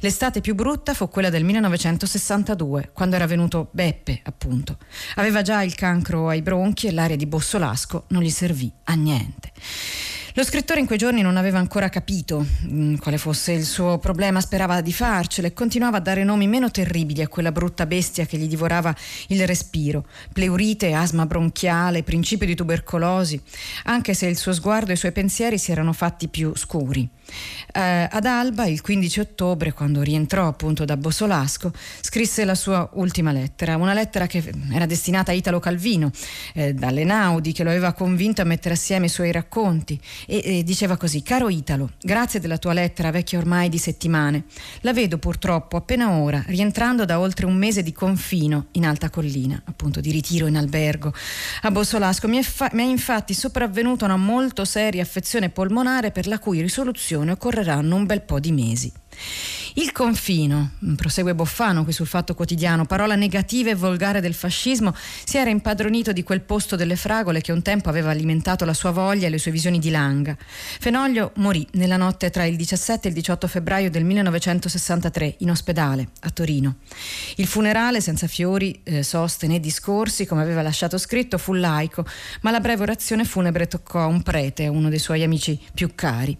L'estate 0.00 0.40
più 0.40 0.54
brutta 0.54 0.94
fu 0.94 1.08
quella 1.08 1.30
del 1.30 1.44
1962, 1.44 2.90
quando 2.92 3.16
era 3.16 3.26
venuto 3.26 3.68
Beppe, 3.70 4.20
appunto. 4.24 4.78
Aveva 5.16 5.42
già 5.42 5.62
il 5.62 5.74
cancro 5.74 6.28
ai 6.28 6.42
bronchi 6.42 6.86
e 6.86 6.92
l'aria 6.92 7.16
di 7.16 7.26
Bossolasco 7.26 8.04
non 8.08 8.22
gli 8.22 8.30
servì 8.30 8.70
a 8.84 8.94
niente. 8.94 9.52
Lo 10.36 10.44
scrittore 10.44 10.80
in 10.80 10.86
quei 10.86 10.98
giorni 10.98 11.22
non 11.22 11.38
aveva 11.38 11.58
ancora 11.58 11.88
capito 11.88 12.40
mh, 12.40 12.68
mm, 12.68 12.94
quale 12.96 13.16
fosse 13.16 13.52
il 13.52 13.64
suo 13.64 13.96
problema, 13.96 14.42
sperava 14.42 14.82
di 14.82 14.92
farcela 14.92 15.48
e 15.48 15.54
continuava 15.54 15.96
a 15.96 16.00
dare 16.00 16.24
nomi 16.24 16.46
meno 16.46 16.70
terribili 16.70 17.22
a 17.22 17.28
quella 17.28 17.52
brutta 17.52 17.86
bestia 17.86 18.26
che 18.26 18.36
gli 18.36 18.46
divorava 18.46 18.94
il 19.28 19.46
respiro, 19.46 20.04
pleurite, 20.34 20.92
asma 20.92 21.24
bronchiale, 21.24 22.02
principio 22.02 22.46
di 22.46 22.54
tubercolosi, 22.54 23.40
anche 23.84 24.12
se 24.12 24.26
il 24.26 24.36
suo 24.36 24.52
sguardo 24.52 24.90
e 24.90 24.92
i 24.92 24.98
suoi 24.98 25.12
pensieri 25.12 25.56
si 25.56 25.72
erano 25.72 25.94
fatti 25.94 26.28
più 26.28 26.54
scuri. 26.54 27.08
Eh, 27.72 28.08
ad 28.10 28.24
Alba, 28.24 28.66
il 28.66 28.80
15 28.80 29.20
ottobre, 29.20 29.72
quando 29.72 30.02
rientrò 30.02 30.46
appunto 30.46 30.84
da 30.84 30.96
Bossolasco, 30.96 31.72
scrisse 32.00 32.44
la 32.44 32.54
sua 32.54 32.88
ultima 32.94 33.32
lettera, 33.32 33.76
una 33.76 33.92
lettera 33.92 34.26
che 34.26 34.42
era 34.72 34.86
destinata 34.86 35.32
a 35.32 35.34
Italo 35.34 35.58
Calvino, 35.58 36.10
eh, 36.54 36.72
dalle 36.72 37.04
Naudi, 37.04 37.52
che 37.52 37.64
lo 37.64 37.70
aveva 37.70 37.92
convinto 37.92 38.40
a 38.40 38.44
mettere 38.44 38.74
assieme 38.74 39.06
i 39.06 39.10
suoi 39.10 39.32
racconti 39.32 40.00
e, 40.26 40.40
e 40.44 40.62
diceva 40.62 40.96
così, 40.96 41.22
caro 41.22 41.48
Italo, 41.48 41.92
grazie 42.00 42.40
della 42.40 42.58
tua 42.58 42.72
lettera 42.72 43.10
vecchia 43.10 43.38
ormai 43.38 43.68
di 43.68 43.78
settimane. 43.78 44.44
La 44.80 44.92
vedo 44.92 45.18
purtroppo 45.18 45.76
appena 45.76 46.12
ora, 46.12 46.42
rientrando 46.46 47.04
da 47.04 47.20
oltre 47.20 47.46
un 47.46 47.56
mese 47.56 47.82
di 47.82 47.92
confino 47.92 48.68
in 48.72 48.86
alta 48.86 49.10
collina, 49.10 49.60
appunto 49.64 50.00
di 50.00 50.10
ritiro 50.10 50.46
in 50.46 50.56
albergo. 50.56 51.12
A 51.62 51.70
Bossolasco 51.70 52.28
mi 52.28 52.42
fa- 52.42 52.70
mi 52.72 52.84
è 52.84 52.86
infatti 52.86 53.34
sopravvenuta 53.34 54.04
una 54.04 54.16
molto 54.16 54.64
seria 54.64 55.02
affezione 55.02 55.50
polmonare 55.50 56.10
per 56.10 56.26
la 56.26 56.38
cui 56.38 56.60
risoluzione 56.60 57.15
occorreranno 57.30 57.96
un 57.96 58.06
bel 58.06 58.22
po' 58.22 58.38
di 58.38 58.52
mesi. 58.52 58.92
Il 59.78 59.92
confino, 59.92 60.70
prosegue 60.96 61.34
Boffano 61.34 61.84
qui 61.84 61.92
sul 61.92 62.06
Fatto 62.06 62.34
Quotidiano, 62.34 62.86
parola 62.86 63.14
negativa 63.14 63.68
e 63.68 63.74
volgare 63.74 64.22
del 64.22 64.32
fascismo, 64.32 64.94
si 65.24 65.36
era 65.36 65.50
impadronito 65.50 66.12
di 66.12 66.22
quel 66.22 66.40
posto 66.40 66.76
delle 66.76 66.96
fragole 66.96 67.42
che 67.42 67.52
un 67.52 67.60
tempo 67.60 67.90
aveva 67.90 68.10
alimentato 68.10 68.64
la 68.64 68.72
sua 68.72 68.90
voglia 68.90 69.26
e 69.26 69.30
le 69.30 69.36
sue 69.36 69.50
visioni 69.50 69.78
di 69.78 69.90
langa. 69.90 70.34
Fenoglio 70.38 71.32
morì 71.36 71.66
nella 71.72 71.98
notte 71.98 72.30
tra 72.30 72.44
il 72.44 72.56
17 72.56 73.06
e 73.06 73.10
il 73.10 73.16
18 73.16 73.48
febbraio 73.48 73.90
del 73.90 74.04
1963 74.04 75.34
in 75.40 75.50
ospedale 75.50 76.08
a 76.20 76.30
Torino. 76.30 76.76
Il 77.36 77.46
funerale, 77.46 78.00
senza 78.00 78.26
fiori, 78.26 78.80
eh, 78.82 79.02
soste 79.02 79.46
né 79.46 79.60
discorsi, 79.60 80.24
come 80.24 80.40
aveva 80.40 80.62
lasciato 80.62 80.96
scritto, 80.96 81.36
fu 81.36 81.52
laico, 81.52 82.04
ma 82.40 82.50
la 82.50 82.60
breve 82.60 82.82
orazione 82.82 83.24
funebre 83.24 83.66
toccò 83.66 84.00
a 84.00 84.06
un 84.06 84.22
prete, 84.22 84.68
uno 84.68 84.88
dei 84.88 84.98
suoi 84.98 85.22
amici 85.22 85.60
più 85.74 85.94
cari. 85.94 86.34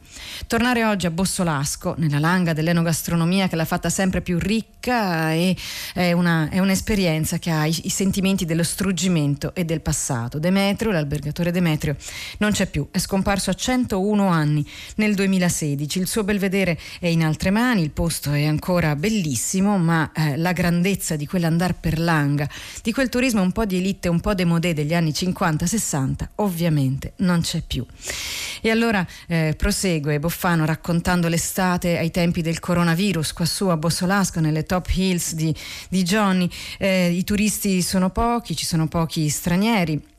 Tornare 0.46 0.84
oggi 0.84 1.04
a 1.04 1.10
Bossolasco, 1.10 1.94
nella 1.98 2.18
langa 2.18 2.54
dell'enogastronomia, 2.66 3.46
che 3.46 3.54
l'ha 3.54 3.64
fatta 3.64 3.88
sempre 3.88 4.20
più 4.20 4.38
ricca 4.38 5.32
e 5.32 5.56
è, 5.94 6.12
una, 6.12 6.48
è 6.50 6.58
un'esperienza 6.58 7.38
che 7.38 7.50
ha 7.50 7.64
i, 7.66 7.80
i, 7.84 7.88
sentimenti 7.88 8.44
dello 8.44 8.64
struggimento 8.64 9.54
e 9.54 9.64
del 9.64 9.80
passato. 9.80 10.38
Demetrio, 10.38 10.90
l'albergatore 10.90 11.52
Demetrio, 11.52 11.96
non 12.38 12.50
c'è 12.50 12.66
più, 12.66 12.88
è 12.90 12.98
scomparso 12.98 13.50
a 13.50 13.54
101 13.54 14.28
anni 14.28 14.66
nel 14.96 15.14
2016. 15.14 15.98
Il 15.98 16.08
suo 16.08 16.24
belvedere 16.24 16.78
è 16.98 17.06
in 17.06 17.24
altre 17.24 17.50
mani, 17.50 17.82
il 17.82 17.90
posto 17.90 18.32
è 18.32 18.44
ancora 18.44 18.96
bellissimo, 18.96 19.78
ma 19.78 20.10
eh, 20.12 20.36
la 20.36 20.52
grandezza 20.52 21.14
di 21.14 21.26
quell'andar 21.26 21.78
per 21.78 21.98
langa, 21.98 22.48
di 22.82 22.92
quel 22.92 23.08
turismo 23.08 23.42
un 23.42 23.52
po' 23.52 23.64
di 23.64 23.76
elite, 23.76 24.08
un 24.08 24.20
po' 24.20 24.34
demodé 24.34 24.74
degli 24.74 24.94
anni 24.94 25.10
50-60, 25.10 26.28
ovviamente 26.36 27.12
non 27.18 27.40
c'è 27.40 27.62
più. 27.64 27.86
E 28.60 28.70
allora 28.70 29.06
eh, 29.28 29.54
prosegue 29.56 30.18
Boffano 30.18 30.64
raccontando 30.64 31.28
l'estate 31.28 31.98
ai 31.98 32.10
tempi 32.10 32.42
del 32.42 32.55
coronavirus 32.60 33.04
virus 33.06 33.32
quassù 33.32 33.68
a 33.68 33.76
Bossolasco 33.76 34.40
nelle 34.40 34.64
top 34.64 34.88
hills 34.94 35.34
di, 35.34 35.54
di 35.88 36.02
Johnny. 36.02 36.48
Eh, 36.78 37.10
I 37.10 37.24
turisti 37.24 37.82
sono 37.82 38.10
pochi, 38.10 38.56
ci 38.56 38.64
sono 38.64 38.88
pochi 38.88 39.28
stranieri 39.28 40.14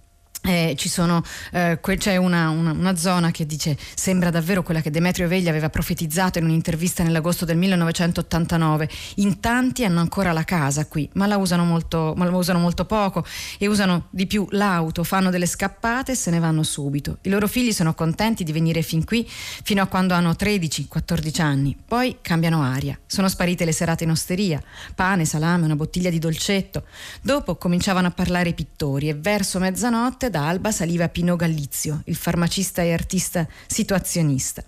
eh, 0.48 0.76
sono, 0.78 1.24
eh, 1.52 1.80
c'è 1.82 2.16
una, 2.18 2.50
una, 2.50 2.72
una, 2.72 2.96
zona 2.96 3.32
che 3.32 3.46
dice 3.46 3.78
sembra 3.96 4.30
davvero 4.30 4.64
quella 4.64 4.82
che 4.82 4.90
Demetrio 4.90 5.28
Veglia 5.28 5.50
aveva 5.50 5.70
profetizzato 5.70 6.40
in 6.40 6.46
un'intervista 6.46 7.04
nell'agosto 7.04 7.46
del 7.46 7.58
1989 7.58 8.90
in 9.16 9.40
tanti 9.40 9.84
hanno 9.84 10.00
ancora 10.00 10.32
la 10.32 10.44
casa 10.44 10.88
qui 10.88 11.10
ma 11.14 11.28
la 11.28 11.38
usano 11.38 11.66
molto, 11.66 12.14
la 12.18 12.36
usano 12.36 12.60
molto 12.60 12.86
poco 12.86 13.26
e 13.58 13.68
usano 13.68 14.08
di 14.10 14.26
più 14.26 14.48
l'auto 14.52 15.04
fanno 15.04 15.30
delle 15.30 15.46
scappate 15.46 16.14
e 16.14 16.16
se 16.16 16.32
ne 16.32 16.40
vanno 16.40 16.64
subito. 16.64 17.18
I 17.22 17.30
loro 17.30 17.48
figli 17.48 17.74
sono 17.74 17.94
contenti 17.94 18.44
di 18.44 18.52
venire 18.52 18.82
fin 18.82 19.04
qui 19.04 19.28
fino 19.28 19.82
a 19.82 19.88
quando 19.88 20.14
hanno 20.14 20.32
13-14 20.32 21.42
anni. 21.42 21.78
Poi 21.86 22.18
cambiano 22.22 22.64
aria 22.64 22.98
sono 23.06 23.30
sparite 23.30 23.66
le 23.66 23.72
serate 23.72 24.04
in 24.04 24.12
osteria 24.12 24.62
pane, 24.96 25.26
salame, 25.26 25.66
una 25.66 25.76
bottiglia 25.76 26.10
di 26.10 26.20
dolcetto. 26.20 26.84
Dopo 27.22 27.56
cominciavano 27.56 28.08
a 28.08 28.12
parlare 28.12 28.50
i 28.50 28.54
pittori 28.54 29.10
e 29.10 29.14
verso 29.14 29.60
mezzanotte 29.60 30.30
da 30.38 30.48
Alba 30.48 30.72
saliva 30.72 31.10
Pino 31.10 31.36
Gallizio, 31.36 32.02
il 32.06 32.16
farmacista 32.16 32.84
e 32.84 32.94
artista 32.94 33.48
situazionista. 33.66 34.64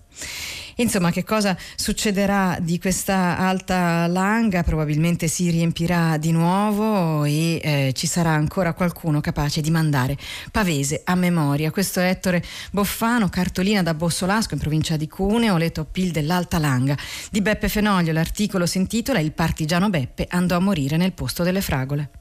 Insomma, 0.76 1.12
che 1.12 1.22
cosa 1.22 1.56
succederà 1.76 2.58
di 2.60 2.80
questa 2.80 3.38
alta 3.38 4.08
langa? 4.08 4.64
Probabilmente 4.64 5.28
si 5.28 5.48
riempirà 5.48 6.16
di 6.16 6.32
nuovo 6.32 7.24
e 7.24 7.60
eh, 7.62 7.92
ci 7.94 8.08
sarà 8.08 8.30
ancora 8.30 8.72
qualcuno 8.72 9.20
capace 9.20 9.60
di 9.60 9.70
mandare 9.70 10.16
Pavese 10.50 11.02
a 11.04 11.14
memoria. 11.14 11.70
Questo 11.70 12.00
è 12.00 12.08
Ettore 12.08 12.42
Boffano, 12.72 13.28
cartolina 13.28 13.82
da 13.84 13.94
Bossolasco 13.94 14.54
in 14.54 14.60
provincia 14.60 14.96
di 14.96 15.06
Cuneo, 15.06 15.56
le 15.56 15.70
toppil 15.70 16.10
dell'alta 16.10 16.58
langa 16.58 16.96
di 17.30 17.40
Beppe 17.42 17.68
Fenoglio. 17.68 18.12
L'articolo 18.12 18.66
si 18.66 18.78
intitola 18.78 19.20
Il 19.20 19.32
partigiano 19.32 19.88
Beppe 19.88 20.26
andò 20.30 20.56
a 20.56 20.60
morire 20.60 20.96
nel 20.96 21.12
posto 21.12 21.44
delle 21.44 21.60
fragole. 21.60 22.19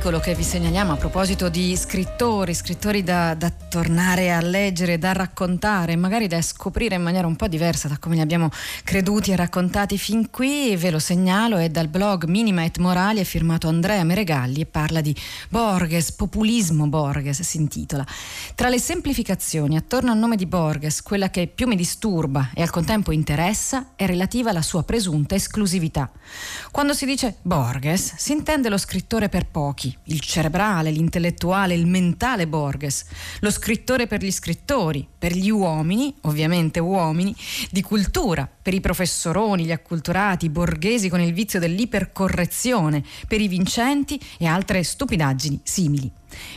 Articolo 0.00 0.24
che 0.24 0.34
vi 0.34 0.44
segnaliamo 0.44 0.92
a 0.92 0.96
proposito 0.96 1.50
di 1.50 1.76
scrittori, 1.76 2.54
scrittori 2.54 3.02
da, 3.02 3.34
da, 3.34 3.50
tornare 3.50 4.32
a 4.32 4.40
leggere, 4.40 4.98
da 4.98 5.12
raccontare, 5.12 5.94
magari 5.94 6.26
da 6.26 6.40
scoprire 6.40 6.94
in 6.94 7.02
maniera 7.02 7.26
un 7.26 7.36
po' 7.36 7.48
diversa 7.48 7.86
da 7.86 7.98
come 7.98 8.14
li 8.14 8.22
abbiamo 8.22 8.48
creduti 8.82 9.30
e 9.30 9.36
raccontati 9.36 9.98
fin 9.98 10.30
qui, 10.30 10.74
ve 10.76 10.90
lo 10.90 10.98
segnalo, 10.98 11.58
è 11.58 11.68
dal 11.68 11.88
blog 11.88 12.24
Minima 12.24 12.64
et 12.64 12.78
Morali, 12.78 13.20
è 13.20 13.24
firmato 13.24 13.68
Andrea 13.68 14.02
Meregalli 14.02 14.62
e 14.62 14.66
parla 14.66 15.02
di 15.02 15.14
Borges, 15.50 16.12
populismo 16.12 16.86
Borges 16.88 17.42
si 17.42 17.58
intitola. 17.58 18.04
Tra 18.54 18.70
le 18.70 18.78
semplificazioni 18.78 19.76
attorno 19.76 20.12
al 20.12 20.18
nome 20.18 20.36
di 20.36 20.46
Borges, 20.46 21.02
quella 21.02 21.28
che 21.28 21.46
più 21.46 21.66
mi 21.66 21.76
disturba 21.76 22.50
e 22.54 22.62
al 22.62 22.70
contempo 22.70 23.12
interessa 23.12 23.90
è 23.96 24.06
relativa 24.06 24.48
alla 24.48 24.62
sua 24.62 24.82
presunta 24.82 25.34
esclusività. 25.34 26.10
Quando 26.70 26.94
si 26.94 27.04
dice 27.04 27.36
Borges 27.42 28.14
si 28.16 28.32
intende 28.32 28.70
lo 28.70 28.78
scrittore 28.78 29.28
per 29.28 29.46
pochi, 29.46 29.89
il 30.04 30.20
cerebrale, 30.20 30.90
l'intellettuale, 30.90 31.74
il 31.74 31.86
mentale 31.86 32.46
Borges, 32.46 33.04
lo 33.40 33.50
scrittore 33.50 34.06
per 34.06 34.22
gli 34.22 34.30
scrittori, 34.30 35.06
per 35.18 35.32
gli 35.32 35.50
uomini, 35.50 36.14
ovviamente 36.22 36.80
uomini, 36.80 37.34
di 37.70 37.82
cultura, 37.82 38.48
per 38.70 38.78
i 38.78 38.80
professoroni, 38.80 39.64
gli 39.64 39.72
acculturati, 39.72 40.44
i 40.44 40.48
borghesi 40.48 41.08
con 41.08 41.20
il 41.20 41.32
vizio 41.32 41.58
dell'ipercorrezione, 41.58 43.02
per 43.26 43.40
i 43.40 43.48
vincenti 43.48 44.20
e 44.38 44.46
altre 44.46 44.84
stupidaggini 44.84 45.58
simili. 45.64 46.12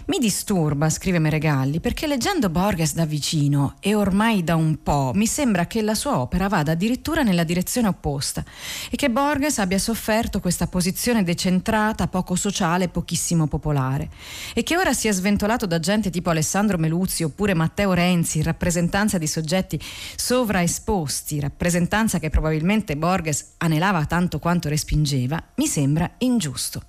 Mi 0.05 0.19
disturba, 0.19 0.89
scrive 0.89 1.19
Meregalli, 1.19 1.79
perché 1.79 2.07
leggendo 2.07 2.49
Borges 2.49 2.93
da 2.93 3.05
vicino 3.05 3.75
e 3.79 3.95
ormai 3.95 4.43
da 4.43 4.55
un 4.55 4.83
po' 4.83 5.11
mi 5.15 5.25
sembra 5.25 5.65
che 5.65 5.81
la 5.81 5.95
sua 5.95 6.19
opera 6.19 6.47
vada 6.47 6.73
addirittura 6.73 7.23
nella 7.23 7.43
direzione 7.43 7.87
opposta 7.87 8.43
e 8.89 8.95
che 8.95 9.09
Borges 9.09 9.59
abbia 9.59 9.79
sofferto 9.79 10.39
questa 10.39 10.67
posizione 10.67 11.23
decentrata, 11.23 12.07
poco 12.07 12.35
sociale, 12.35 12.89
pochissimo 12.89 13.47
popolare 13.47 14.09
e 14.53 14.63
che 14.63 14.77
ora 14.77 14.93
sia 14.93 15.11
sventolato 15.11 15.65
da 15.65 15.79
gente 15.79 16.09
tipo 16.09 16.29
Alessandro 16.29 16.77
Meluzzi 16.77 17.23
oppure 17.23 17.53
Matteo 17.53 17.93
Renzi 17.93 18.37
in 18.37 18.43
rappresentanza 18.43 19.17
di 19.17 19.27
soggetti 19.27 19.79
sovraesposti, 20.15 21.39
rappresentanza 21.39 22.02
che 22.19 22.29
probabilmente 22.29 22.95
Borges 22.95 23.53
anelava 23.57 24.05
tanto 24.05 24.39
quanto 24.39 24.69
respingeva, 24.69 25.41
mi 25.55 25.67
sembra 25.67 26.09
ingiusto. 26.19 26.83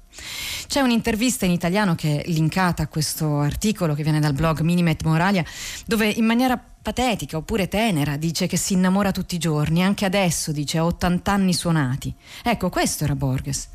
C'è 0.67 0.81
un'intervista 0.81 1.45
in 1.45 1.51
italiano 1.51 1.95
che 1.95 2.23
è 2.23 2.31
linkata 2.31 2.85
a 2.85 2.89
questo 2.89 3.39
articolo 3.39 3.95
che 3.95 4.03
viene 4.03 4.21
dal 4.21 4.33
blog 4.33 4.61
Minimet 4.61 5.03
Moralia, 5.03 5.45
dove 5.87 6.09
in 6.09 6.25
maniera 6.25 6.63
patetica 6.85 7.39
oppure 7.39 7.67
tenera 7.67 8.19
dice 8.19 8.47
che 8.47 8.59
si 8.59 8.75
innamora 8.75 9.11
tutti 9.11 9.37
i 9.37 9.39
giorni, 9.39 9.83
anche 9.83 10.05
adesso 10.05 10.53
dice 10.53 10.79
ha 10.79 10.85
80 10.85 11.33
anni 11.33 11.55
suonati. 11.55 12.15
Ecco, 12.43 12.69
questo 12.69 13.05
era 13.05 13.15
Borges. 13.17 13.69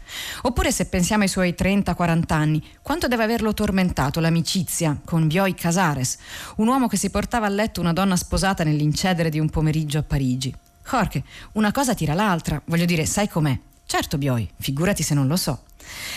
Oppure 0.44 0.72
se 0.72 0.86
pensiamo 0.86 1.24
ai 1.24 1.30
suoi 1.30 1.56
30-40 1.58 2.24
anni, 2.28 2.64
quanto 2.82 3.08
deve 3.08 3.24
averlo 3.24 3.54
tormentato 3.54 4.20
l'amicizia 4.20 5.00
con 5.04 5.28
Bioy 5.28 5.56
Casares, 5.56 6.18
un 6.58 6.68
uomo 6.68 6.88
che 6.88 6.98
si 6.98 7.10
portava 7.10 7.48
a 7.48 7.50
letto 7.50 7.82
una 7.82 7.94
donna 7.94 8.16
sposata 8.16 8.64
nell'incedere 8.64 9.30
di 9.30 9.40
un 9.40 9.50
pomeriggio 9.50 9.98
a 9.98 10.04
Parigi. 10.04 10.54
Jorge, 10.90 11.24
una 11.54 11.72
cosa 11.72 11.94
tira 11.94 12.16
l'altra, 12.16 12.60
voglio 12.66 12.86
dire, 12.86 13.06
sai 13.06 13.30
com'è? 13.30 13.58
Certo 13.86 14.18
Bioy, 14.18 14.50
figurati 14.60 15.04
se 15.04 15.14
non 15.14 15.28
lo 15.28 15.36
so. 15.36 15.66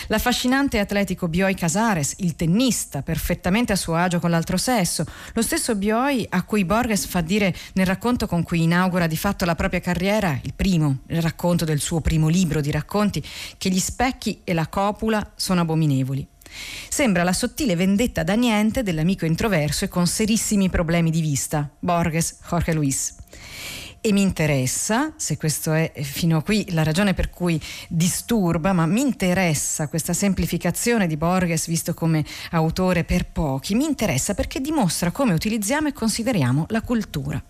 L'affascinante 0.07 0.79
atletico 0.79 1.27
Bioy 1.27 1.53
Casares, 1.53 2.15
il 2.17 2.35
tennista, 2.35 3.03
perfettamente 3.03 3.71
a 3.71 3.75
suo 3.75 3.93
agio 3.93 4.19
con 4.19 4.31
l'altro 4.31 4.57
sesso, 4.57 5.05
lo 5.33 5.41
stesso 5.43 5.75
Bioy 5.75 6.25
a 6.27 6.41
cui 6.43 6.65
Borges 6.65 7.05
fa 7.05 7.21
dire 7.21 7.55
nel 7.73 7.85
racconto 7.85 8.25
con 8.25 8.41
cui 8.41 8.63
inaugura 8.63 9.05
di 9.05 9.17
fatto 9.17 9.45
la 9.45 9.55
propria 9.55 9.79
carriera, 9.79 10.39
il 10.41 10.55
primo, 10.55 11.01
il 11.07 11.21
racconto 11.21 11.65
del 11.65 11.79
suo 11.79 12.01
primo 12.01 12.27
libro 12.27 12.59
di 12.59 12.71
racconti, 12.71 13.23
che 13.57 13.69
gli 13.69 13.79
specchi 13.79 14.41
e 14.43 14.53
la 14.53 14.67
copula 14.67 15.33
sono 15.35 15.61
abominevoli. 15.61 16.27
Sembra 16.89 17.23
la 17.23 17.33
sottile 17.33 17.75
vendetta 17.75 18.23
da 18.23 18.33
niente 18.33 18.81
dell'amico 18.81 19.25
introverso 19.25 19.85
e 19.85 19.87
con 19.87 20.07
serissimi 20.07 20.69
problemi 20.69 21.11
di 21.11 21.21
vista, 21.21 21.69
Borges 21.79 22.37
Jorge 22.47 22.73
Luis 22.73 23.21
e 24.05 24.11
mi 24.11 24.21
interessa, 24.21 25.13
se 25.15 25.37
questo 25.37 25.71
è 25.71 25.93
fino 26.01 26.35
a 26.35 26.43
qui 26.43 26.65
la 26.71 26.83
ragione 26.83 27.13
per 27.13 27.29
cui 27.29 27.57
disturba, 27.87 28.73
ma 28.73 28.85
mi 28.85 28.99
interessa 28.99 29.87
questa 29.87 30.11
semplificazione 30.11 31.07
di 31.07 31.15
Borges 31.15 31.67
visto 31.67 31.93
come 31.93 32.25
autore 32.51 33.05
per 33.05 33.27
pochi, 33.27 33.75
mi 33.75 33.85
interessa 33.85 34.33
perché 34.33 34.59
dimostra 34.59 35.11
come 35.11 35.31
utilizziamo 35.31 35.87
e 35.87 35.93
consideriamo 35.93 36.65
la 36.67 36.81
cultura. 36.81 37.41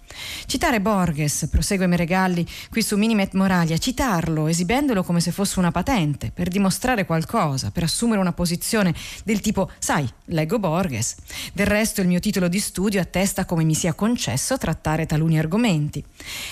Citare 0.45 0.79
Borges, 0.79 1.47
prosegue 1.49 1.87
Meregalli 1.87 2.45
qui 2.69 2.83
su 2.83 2.97
Minimet 2.97 3.33
Moralia, 3.33 3.79
citarlo 3.79 4.45
esibendolo 4.45 5.01
come 5.01 5.21
se 5.21 5.31
fosse 5.31 5.57
una 5.57 5.71
patente, 5.71 6.29
per 6.31 6.49
dimostrare 6.49 7.07
qualcosa, 7.07 7.71
per 7.71 7.81
assumere 7.81 8.21
una 8.21 8.31
posizione 8.31 8.93
del 9.23 9.41
tipo, 9.41 9.71
sai, 9.79 10.07
leggo 10.25 10.59
Borges. 10.59 11.15
Del 11.51 11.65
resto 11.65 12.01
il 12.01 12.07
mio 12.07 12.19
titolo 12.19 12.47
di 12.47 12.59
studio 12.59 13.01
attesta 13.01 13.45
come 13.45 13.63
mi 13.63 13.73
sia 13.73 13.93
concesso 13.93 14.55
trattare 14.59 15.07
taluni 15.07 15.39
argomenti. 15.39 16.05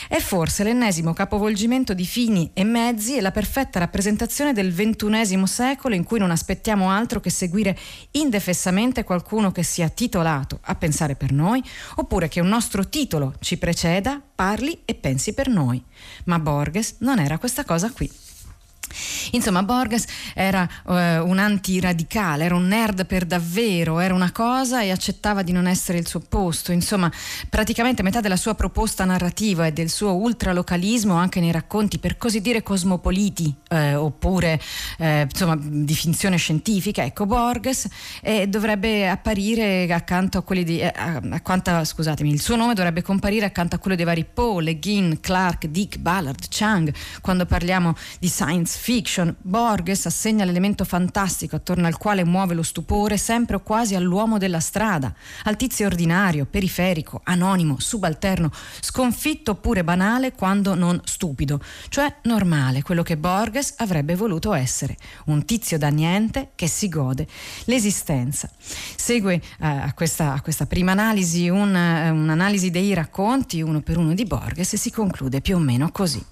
È 0.07 0.19
forse 0.19 0.63
l'ennesimo 0.63 1.13
capovolgimento 1.13 1.93
di 1.93 2.05
fini 2.05 2.51
e 2.53 2.63
mezzi 2.63 3.15
e 3.15 3.21
la 3.21 3.31
perfetta 3.31 3.79
rappresentazione 3.79 4.53
del 4.53 4.73
ventunesimo 4.73 5.45
secolo 5.45 5.95
in 5.95 6.03
cui 6.03 6.19
non 6.19 6.31
aspettiamo 6.31 6.89
altro 6.89 7.19
che 7.19 7.29
seguire 7.29 7.77
indefessamente 8.11 9.03
qualcuno 9.03 9.51
che 9.51 9.63
sia 9.63 9.89
titolato 9.89 10.59
a 10.63 10.75
pensare 10.75 11.15
per 11.15 11.31
noi, 11.31 11.63
oppure 11.95 12.27
che 12.27 12.39
un 12.39 12.47
nostro 12.47 12.87
titolo 12.87 13.35
ci 13.39 13.57
preceda, 13.57 14.21
parli 14.33 14.81
e 14.85 14.95
pensi 14.95 15.33
per 15.33 15.47
noi. 15.47 15.83
Ma 16.25 16.39
Borges 16.39 16.95
non 16.99 17.19
era 17.19 17.37
questa 17.37 17.63
cosa 17.63 17.91
qui. 17.91 18.20
Insomma, 19.31 19.63
Borges 19.63 20.05
era 20.33 20.67
eh, 20.87 21.19
un 21.19 21.37
antiradicale, 21.37 22.45
era 22.45 22.55
un 22.55 22.67
nerd 22.67 23.05
per 23.05 23.25
davvero, 23.25 23.99
era 23.99 24.13
una 24.13 24.31
cosa 24.31 24.81
e 24.81 24.91
accettava 24.91 25.41
di 25.41 25.51
non 25.51 25.67
essere 25.67 25.97
il 25.97 26.07
suo 26.07 26.19
opposto. 26.19 26.71
Insomma, 26.71 27.11
praticamente 27.49 28.03
metà 28.03 28.21
della 28.21 28.35
sua 28.35 28.55
proposta 28.55 29.05
narrativa 29.05 29.65
e 29.65 29.71
del 29.71 29.89
suo 29.89 30.15
ultralocalismo 30.15 31.13
anche 31.13 31.39
nei 31.39 31.51
racconti 31.51 31.99
per 31.99 32.17
così 32.17 32.41
dire 32.41 32.63
cosmopoliti 32.63 33.53
eh, 33.69 33.95
oppure 33.95 34.59
eh, 34.97 35.27
insomma 35.29 35.57
di 35.59 35.93
finzione 35.93 36.37
scientifica, 36.37 37.03
ecco 37.03 37.25
Borges 37.25 37.87
dovrebbe 38.47 39.09
apparire 39.09 39.91
accanto 39.91 40.37
a 40.37 40.41
quelli 40.41 40.63
di 40.63 40.79
eh, 40.79 40.91
accanto, 41.31 41.83
scusatemi, 41.83 42.31
il 42.31 42.41
suo 42.41 42.55
nome 42.55 42.73
dovrebbe 42.73 43.01
comparire 43.01 43.45
accanto 43.45 43.75
a 43.75 43.79
quello 43.79 43.95
dei 43.95 44.05
vari 44.05 44.25
Poe, 44.25 44.63
Le 44.63 44.79
Guin, 44.79 45.19
Clark, 45.19 45.67
Dick, 45.67 45.97
Ballard, 45.97 46.45
Chang 46.49 46.93
quando 47.21 47.45
parliamo 47.45 47.95
di 48.19 48.27
science 48.27 48.77
fiction, 48.81 49.35
Borges 49.39 50.07
assegna 50.07 50.43
l'elemento 50.43 50.85
fantastico 50.85 51.55
attorno 51.55 51.85
al 51.85 51.99
quale 51.99 52.25
muove 52.25 52.55
lo 52.55 52.63
stupore 52.63 53.15
sempre 53.15 53.57
o 53.57 53.59
quasi 53.59 53.93
all'uomo 53.93 54.39
della 54.39 54.59
strada, 54.59 55.13
al 55.43 55.55
tizio 55.55 55.85
ordinario, 55.85 56.47
periferico, 56.47 57.21
anonimo, 57.25 57.79
subalterno, 57.79 58.49
sconfitto 58.79 59.51
oppure 59.51 59.83
banale 59.83 60.31
quando 60.31 60.73
non 60.73 60.99
stupido, 61.03 61.61
cioè 61.89 62.11
normale, 62.23 62.81
quello 62.81 63.03
che 63.03 63.17
Borges 63.17 63.75
avrebbe 63.77 64.15
voluto 64.15 64.51
essere, 64.51 64.97
un 65.25 65.45
tizio 65.45 65.77
da 65.77 65.89
niente 65.89 66.49
che 66.55 66.67
si 66.67 66.89
gode 66.89 67.27
l'esistenza. 67.65 68.49
Segue 68.57 69.35
eh, 69.35 69.41
a, 69.59 69.93
questa, 69.93 70.33
a, 70.33 70.41
questa, 70.41 70.65
prima 70.65 70.93
analisi 70.93 71.49
un, 71.49 71.75
eh, 71.75 72.09
un'analisi 72.09 72.71
dei 72.71 72.95
racconti 72.95 73.61
uno 73.61 73.81
per 73.81 73.97
uno 73.97 74.15
di 74.15 74.25
Borges 74.25 74.73
e 74.73 74.77
si 74.77 74.89
conclude 74.89 75.39
più 75.39 75.57
o 75.57 75.59
meno 75.59 75.91
così. 75.91 76.25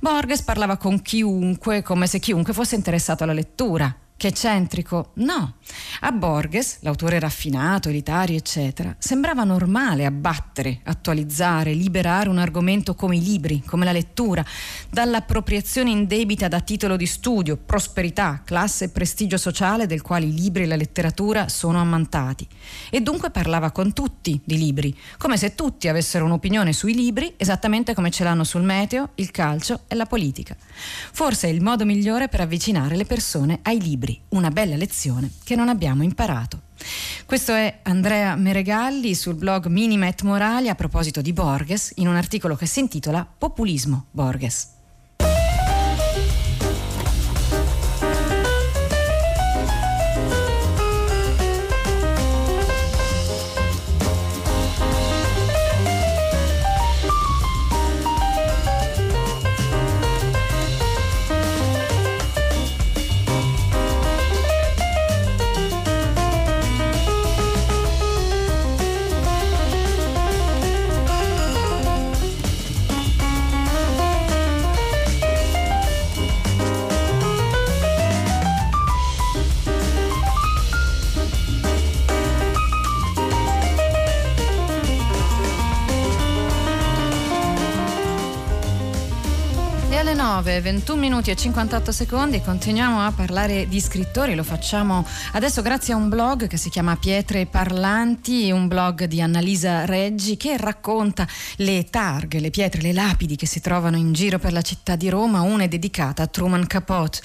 Borges 0.00 0.42
parlava 0.42 0.78
con 0.78 1.02
chiunque 1.02 1.82
come 1.82 2.06
se 2.06 2.18
chiunque 2.20 2.54
fosse 2.54 2.74
interessato 2.74 3.22
alla 3.22 3.34
lettura 3.34 3.94
che 4.20 4.26
eccentrico. 4.26 5.12
No. 5.14 5.54
A 6.00 6.12
Borges, 6.12 6.80
l'autore 6.80 7.18
raffinato, 7.18 7.88
elitario, 7.88 8.36
eccetera, 8.36 8.94
sembrava 8.98 9.44
normale 9.44 10.04
abbattere, 10.04 10.80
attualizzare, 10.84 11.72
liberare 11.72 12.28
un 12.28 12.36
argomento 12.36 12.94
come 12.94 13.16
i 13.16 13.22
libri, 13.22 13.62
come 13.64 13.86
la 13.86 13.92
lettura, 13.92 14.44
dall'appropriazione 14.90 15.88
indebita 15.88 16.48
da 16.48 16.60
titolo 16.60 16.96
di 16.96 17.06
studio, 17.06 17.56
prosperità, 17.56 18.42
classe 18.44 18.84
e 18.84 18.88
prestigio 18.90 19.38
sociale 19.38 19.86
del 19.86 20.02
quale 20.02 20.26
i 20.26 20.34
libri 20.34 20.64
e 20.64 20.66
la 20.66 20.76
letteratura 20.76 21.48
sono 21.48 21.80
ammantati. 21.80 22.46
E 22.90 23.00
dunque 23.00 23.30
parlava 23.30 23.70
con 23.70 23.94
tutti 23.94 24.38
di 24.44 24.58
libri, 24.58 24.94
come 25.16 25.38
se 25.38 25.54
tutti 25.54 25.88
avessero 25.88 26.26
un'opinione 26.26 26.74
sui 26.74 26.92
libri, 26.92 27.32
esattamente 27.38 27.94
come 27.94 28.10
ce 28.10 28.24
l'hanno 28.24 28.44
sul 28.44 28.64
meteo, 28.64 29.12
il 29.14 29.30
calcio 29.30 29.84
e 29.88 29.94
la 29.94 30.04
politica. 30.04 30.54
Forse 31.12 31.48
è 31.48 31.50
il 31.50 31.62
modo 31.62 31.86
migliore 31.86 32.28
per 32.28 32.40
avvicinare 32.42 32.96
le 32.96 33.06
persone 33.06 33.60
ai 33.62 33.80
libri 33.80 34.08
libri, 34.10 34.20
una 34.30 34.50
bella 34.50 34.76
lezione 34.76 35.30
che 35.44 35.54
non 35.54 35.68
abbiamo 35.68 36.02
imparato. 36.02 36.62
Questo 37.26 37.52
è 37.52 37.80
Andrea 37.82 38.34
Meregalli 38.34 39.14
sul 39.14 39.34
blog 39.34 39.66
Minimet 39.66 40.22
Morali 40.22 40.68
a 40.68 40.74
proposito 40.74 41.20
di 41.20 41.32
Borges 41.32 41.92
in 41.96 42.08
un 42.08 42.16
articolo 42.16 42.56
che 42.56 42.66
si 42.66 42.80
intitola 42.80 43.26
Populismo 43.38 44.06
Borges. 44.10 44.78
9, 90.60 90.62
21 90.62 91.00
minuti 91.00 91.30
e 91.30 91.36
58 91.36 91.90
secondi 91.90 92.40
continuiamo 92.40 93.00
a 93.00 93.12
parlare 93.12 93.66
di 93.66 93.80
scrittori, 93.80 94.34
lo 94.34 94.44
facciamo 94.44 95.06
adesso 95.32 95.62
grazie 95.62 95.94
a 95.94 95.96
un 95.96 96.08
blog 96.08 96.46
che 96.46 96.56
si 96.56 96.68
chiama 96.68 96.96
Pietre 96.96 97.46
Parlanti, 97.46 98.50
un 98.50 98.68
blog 98.68 99.04
di 99.04 99.20
Annalisa 99.20 99.86
Reggi 99.86 100.36
che 100.36 100.56
racconta 100.56 101.26
le 101.56 101.86
targhe, 101.88 102.40
le 102.40 102.50
pietre, 102.50 102.82
le 102.82 102.92
lapidi 102.92 103.36
che 103.36 103.46
si 103.46 103.60
trovano 103.60 103.96
in 103.96 104.12
giro 104.12 104.38
per 104.38 104.52
la 104.52 104.62
città 104.62 104.96
di 104.96 105.08
Roma, 105.08 105.40
una 105.40 105.64
è 105.64 105.68
dedicata 105.68 106.22
a 106.22 106.26
Truman 106.26 106.66
Capote. 106.66 107.20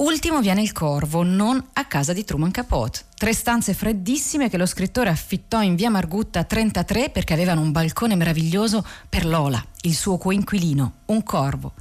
Ultimo 0.00 0.40
viene 0.40 0.62
il 0.62 0.72
Corvo, 0.72 1.22
non 1.22 1.62
a 1.74 1.84
casa 1.84 2.14
di 2.14 2.24
Truman 2.24 2.50
Capote. 2.50 3.08
Tre 3.20 3.34
stanze 3.34 3.74
freddissime 3.74 4.48
che 4.48 4.56
lo 4.56 4.64
scrittore 4.64 5.10
affittò 5.10 5.60
in 5.60 5.74
via 5.74 5.90
Margutta 5.90 6.42
33 6.42 7.10
perché 7.10 7.34
avevano 7.34 7.60
un 7.60 7.70
balcone 7.70 8.16
meraviglioso 8.16 8.82
per 9.10 9.26
Lola, 9.26 9.62
il 9.82 9.94
suo 9.94 10.16
coinquilino, 10.16 10.92
un 11.06 11.22
corvo. 11.22 11.74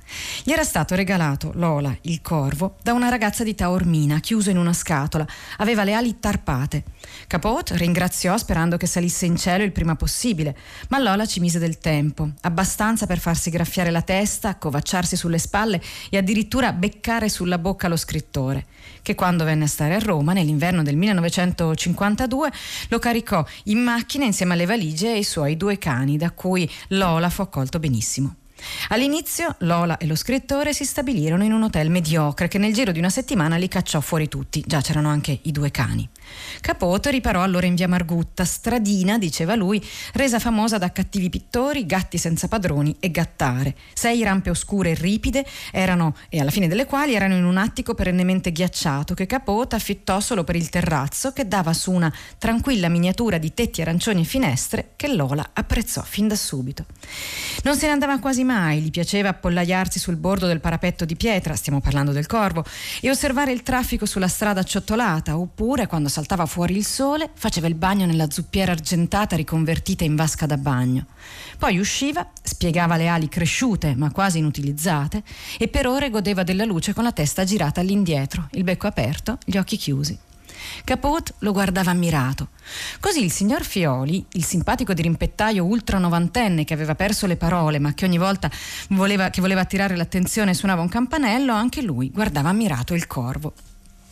Gli 0.44 0.52
era 0.52 0.66
stato 0.66 0.96
regalato, 0.96 1.54
Lola, 1.56 1.96
il 2.02 2.22
corvo, 2.22 2.76
da 2.84 2.92
una 2.92 3.08
ragazza 3.08 3.46
di 3.46 3.56
Taormina, 3.56 4.20
chiuso 4.20 4.50
in 4.50 4.58
una 4.58 4.74
scatola. 4.74 5.26
Aveva 5.60 5.86
le 5.86 5.94
ali 5.94 6.20
tarpate. 6.20 6.84
Capote 7.26 7.78
ringraziò 7.78 8.38
sperando 8.38 8.76
che 8.76 8.86
salisse 8.86 9.26
in 9.26 9.38
cielo 9.38 9.64
il 9.64 9.72
prima 9.72 9.96
possibile, 9.96 10.58
ma 10.90 11.00
Lola 11.00 11.26
ci 11.26 11.40
mise 11.40 11.58
del 11.58 11.78
tempo, 11.78 12.32
abbastanza 12.42 13.06
per 13.06 13.20
farsi 13.20 13.50
graffiare 13.50 13.92
la 13.92 14.02
testa, 14.02 14.50
accovacciarsi 14.50 15.16
sulle 15.16 15.40
spalle 15.40 15.82
e 16.10 16.18
addirittura 16.18 16.74
beccare 16.74 17.30
sulla 17.30 17.58
bocca 17.58 17.88
lo 17.88 17.96
scrittore 17.96 18.08
che 19.02 19.16
quando 19.16 19.44
venne 19.44 19.66
a 19.66 19.68
stare 19.68 19.96
a 19.96 20.00
Roma 20.00 20.34
nell'inverno 20.34 20.84
del 20.84 20.96
1952 20.96 22.52
lo 22.90 23.00
caricò 23.00 23.46
in 23.66 23.80
macchina 23.80 24.26
insieme 24.26 24.54
alle 24.54 24.66
valigie 24.66 25.10
e 25.10 25.16
ai 25.16 25.24
suoi 25.24 25.58
due 25.58 25.78
cani, 25.78 26.18
da 26.18 26.32
cui 26.32 26.70
Lola 26.90 27.30
fu 27.30 27.42
accolto 27.42 27.80
benissimo. 27.80 28.36
All'inizio 28.90 29.56
Lola 29.60 29.98
e 29.98 30.06
lo 30.06 30.16
scrittore 30.16 30.74
si 30.74 30.84
stabilirono 30.84 31.44
in 31.44 31.54
un 31.54 31.64
hotel 31.64 31.90
mediocre 31.90 32.48
che 32.48 32.58
nel 32.58 32.74
giro 32.74 32.92
di 32.92 33.00
una 33.00 33.10
settimana 33.10 33.56
li 33.56 33.68
cacciò 33.68 34.02
fuori 34.02 34.28
tutti, 34.28 34.64
già 34.66 34.82
c'erano 34.82 35.10
anche 35.10 35.40
i 35.44 35.52
due 35.52 35.72
cani. 35.72 36.08
Capoto 36.62 37.10
riparò 37.10 37.42
allora 37.42 37.66
in 37.66 37.76
via 37.76 37.88
Margutta, 37.88 38.46
stradina, 38.46 39.18
diceva 39.18 39.56
lui, 39.56 39.84
resa 40.14 40.40
famosa 40.40 40.78
da 40.78 40.92
cattivi 40.92 41.30
pittori, 41.30 41.86
gatti 41.86 42.18
senza 42.18 42.48
padroni 42.48 42.96
e 43.00 43.12
gattare. 43.12 43.76
Sei 43.94 44.24
rampe 44.24 44.50
oscure 44.50 44.92
e 44.92 44.96
ripide 44.96 45.46
erano, 45.72 46.16
e 46.30 46.40
alla 46.40 46.52
fine 46.52 46.68
delle 46.68 46.86
quali 46.86 47.16
erano 47.16 47.36
in 47.36 47.46
un 47.46 47.58
attico 47.58 47.94
perennemente 47.94 48.52
ghiacciato 48.52 49.14
che 49.14 49.26
Capote 49.26 49.76
affittò 49.76 50.20
solo 50.20 50.44
per 50.44 50.56
il 50.56 50.70
terrazzo 50.70 51.32
che 51.32 51.48
dava 51.48 51.74
su 51.74 51.92
una 51.92 52.14
tranquilla 52.38 52.90
miniatura 52.90 53.38
di 53.38 53.54
tetti 53.54 53.82
arancioni 53.82 54.22
e 54.22 54.26
finestre 54.26 54.92
che 54.96 55.08
Lola 55.14 55.52
apprezzò 55.54 56.02
fin 56.02 56.28
da 56.28 56.36
subito. 56.36 56.86
Non 57.64 57.78
se 57.78 57.88
ne 57.88 57.94
andava 57.94 58.20
quasi 58.20 58.44
mai, 58.44 58.82
gli 58.82 58.92
piaceva 58.92 59.30
appollaiarsi 59.30 60.00
sul 60.00 60.16
bordo 60.16 60.48
del 60.48 60.60
parapetto 60.60 61.06
di 61.06 61.16
pietra, 61.16 61.56
stiamo 61.56 61.82
parlando 61.82 62.12
del 62.12 62.26
corvo, 62.26 62.64
e 63.02 63.10
osservare 63.10 63.52
il 63.52 63.64
traffico 63.64 64.06
sulla 64.06 64.28
strada 64.28 64.62
acciottolata, 64.62 65.38
oppure 65.38 65.88
quando 65.88 66.10
saltava 66.20 66.46
fuori 66.46 66.76
il 66.76 66.86
sole, 66.86 67.30
faceva 67.34 67.68
il 67.68 67.76
bagno 67.76 68.06
nella 68.06 68.30
zuppiera 68.30 68.74
argentata 68.74 69.38
riconvertita 69.38 70.04
in 70.04 70.18
vasca 70.18 70.46
da 70.46 70.58
bagno. 70.58 71.06
Poi 71.58 71.80
usciva, 71.80 72.30
spiegava 72.42 72.98
le 72.98 73.08
ali 73.08 73.30
cresciute 73.30 73.96
ma 73.96 74.12
quasi 74.12 74.40
inutilizzate 74.40 75.24
e 75.58 75.70
per 75.70 75.88
ore 75.88 76.10
godeva 76.10 76.44
della 76.44 76.66
luce 76.66 76.94
con 76.94 77.06
la 77.06 77.14
testa 77.14 77.46
girata 77.46 77.80
all'indietro, 77.80 78.50
il 78.52 78.66
becco 78.66 78.88
aperto, 78.88 79.38
gli 79.46 79.56
occhi 79.56 79.78
chiusi. 79.78 80.18
Capot 80.84 81.36
lo 81.40 81.54
guardava 81.54 81.92
ammirato. 81.92 82.50
Così 83.00 83.24
il 83.24 83.32
signor 83.32 83.64
Fioli, 83.64 84.26
il 84.34 84.44
simpatico 84.44 84.94
dirimpettaio 84.94 85.64
ultra 85.64 86.00
novantenne 86.00 86.66
che 86.66 86.74
aveva 86.74 86.96
perso 86.96 87.28
le 87.28 87.38
parole 87.38 87.80
ma 87.80 87.94
che 87.94 88.04
ogni 88.04 88.18
volta 88.18 88.52
voleva, 88.90 89.30
che 89.30 89.40
voleva 89.40 89.62
attirare 89.62 89.96
l'attenzione 89.96 90.54
suonava 90.54 90.82
un 90.82 90.90
campanello, 90.90 91.54
anche 91.54 91.82
lui 91.82 92.12
guardava 92.12 92.50
ammirato 92.50 92.94
il 92.94 93.08
corvo. 93.08 93.54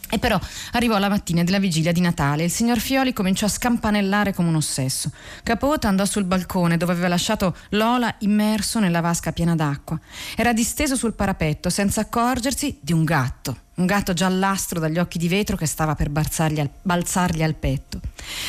E 0.09 0.19
però 0.19 0.39
arrivò 0.71 0.97
la 0.97 1.09
mattina 1.09 1.43
della 1.43 1.59
vigilia 1.59 1.91
di 1.91 1.99
Natale 1.99 2.43
e 2.43 2.45
il 2.45 2.51
signor 2.51 2.79
Fioli 2.79 3.13
cominciò 3.13 3.45
a 3.45 3.49
scampanellare 3.49 4.33
come 4.33 4.49
un 4.49 4.55
ossesso. 4.55 5.11
Capote 5.43 5.87
andò 5.87 6.05
sul 6.05 6.23
balcone 6.23 6.77
dove 6.77 6.93
aveva 6.93 7.09
lasciato 7.09 7.55
Lola 7.69 8.15
immerso 8.19 8.79
nella 8.79 9.01
vasca 9.01 9.31
piena 9.31 9.55
d'acqua. 9.55 9.99
Era 10.35 10.53
disteso 10.53 10.95
sul 10.95 11.13
parapetto 11.13 11.69
senza 11.69 12.01
accorgersi 12.01 12.77
di 12.81 12.93
un 12.93 13.03
gatto 13.03 13.65
un 13.77 13.85
gatto 13.85 14.13
giallastro 14.13 14.79
dagli 14.79 14.97
occhi 14.97 15.19
di 15.19 15.27
vetro 15.27 15.55
che 15.55 15.67
stava 15.67 15.93
per 15.93 16.09
al, 16.11 16.69
balzargli 16.81 17.43
al 17.43 17.53
petto. 17.53 17.99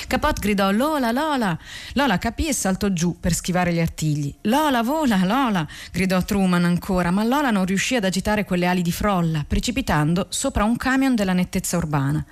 Capot 0.06 0.38
gridò 0.40 0.70
Lola, 0.70 1.12
Lola. 1.12 1.56
Lola 1.92 2.18
capì 2.18 2.48
e 2.48 2.54
saltò 2.54 2.88
giù 2.88 3.18
per 3.20 3.34
schivare 3.34 3.72
gli 3.72 3.80
artigli. 3.80 4.34
Lola, 4.42 4.82
vola, 4.82 5.18
Lola, 5.24 5.66
gridò 5.92 6.22
Truman 6.22 6.64
ancora, 6.64 7.10
ma 7.10 7.24
Lola 7.24 7.50
non 7.50 7.66
riuscì 7.66 7.94
ad 7.94 8.04
agitare 8.04 8.44
quelle 8.44 8.66
ali 8.66 8.80
di 8.80 8.90
frolla, 8.90 9.44
precipitando 9.46 10.26
sopra 10.30 10.64
un 10.64 10.76
camion 10.76 11.14
della 11.14 11.34
nettezza 11.34 11.76
urbana. 11.76 12.24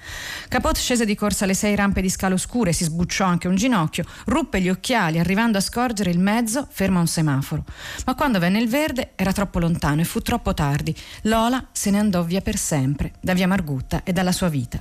Capot 0.48 0.76
scese 0.76 1.04
di 1.04 1.14
corsa 1.14 1.44
le 1.44 1.54
sei 1.54 1.74
rampe 1.74 2.00
di 2.00 2.08
scale 2.08 2.34
oscure, 2.34 2.72
si 2.72 2.84
sbucciò 2.84 3.26
anche 3.26 3.46
un 3.46 3.56
ginocchio, 3.56 4.04
ruppe 4.24 4.60
gli 4.60 4.70
occhiali, 4.70 5.18
arrivando 5.18 5.58
a 5.58 5.60
scorgere 5.60 6.10
il 6.10 6.18
mezzo 6.18 6.66
fermo 6.70 6.96
a 6.96 7.02
un 7.02 7.06
semaforo. 7.06 7.64
Ma 8.06 8.14
quando 8.14 8.38
venne 8.38 8.58
il 8.58 8.68
verde 8.68 9.12
era 9.16 9.32
troppo 9.32 9.58
lontano 9.58 10.00
e 10.00 10.04
fu 10.04 10.20
troppo 10.20 10.54
tardi. 10.54 10.96
Lola 11.22 11.62
se 11.72 11.90
ne 11.90 11.98
andò 11.98 12.22
via 12.22 12.40
per 12.40 12.56
sempre 12.56 12.85
sempre, 12.86 13.12
da 13.20 13.34
via 13.34 13.48
Margutta 13.48 14.02
e 14.04 14.12
dalla 14.12 14.30
sua 14.30 14.48
vita. 14.48 14.78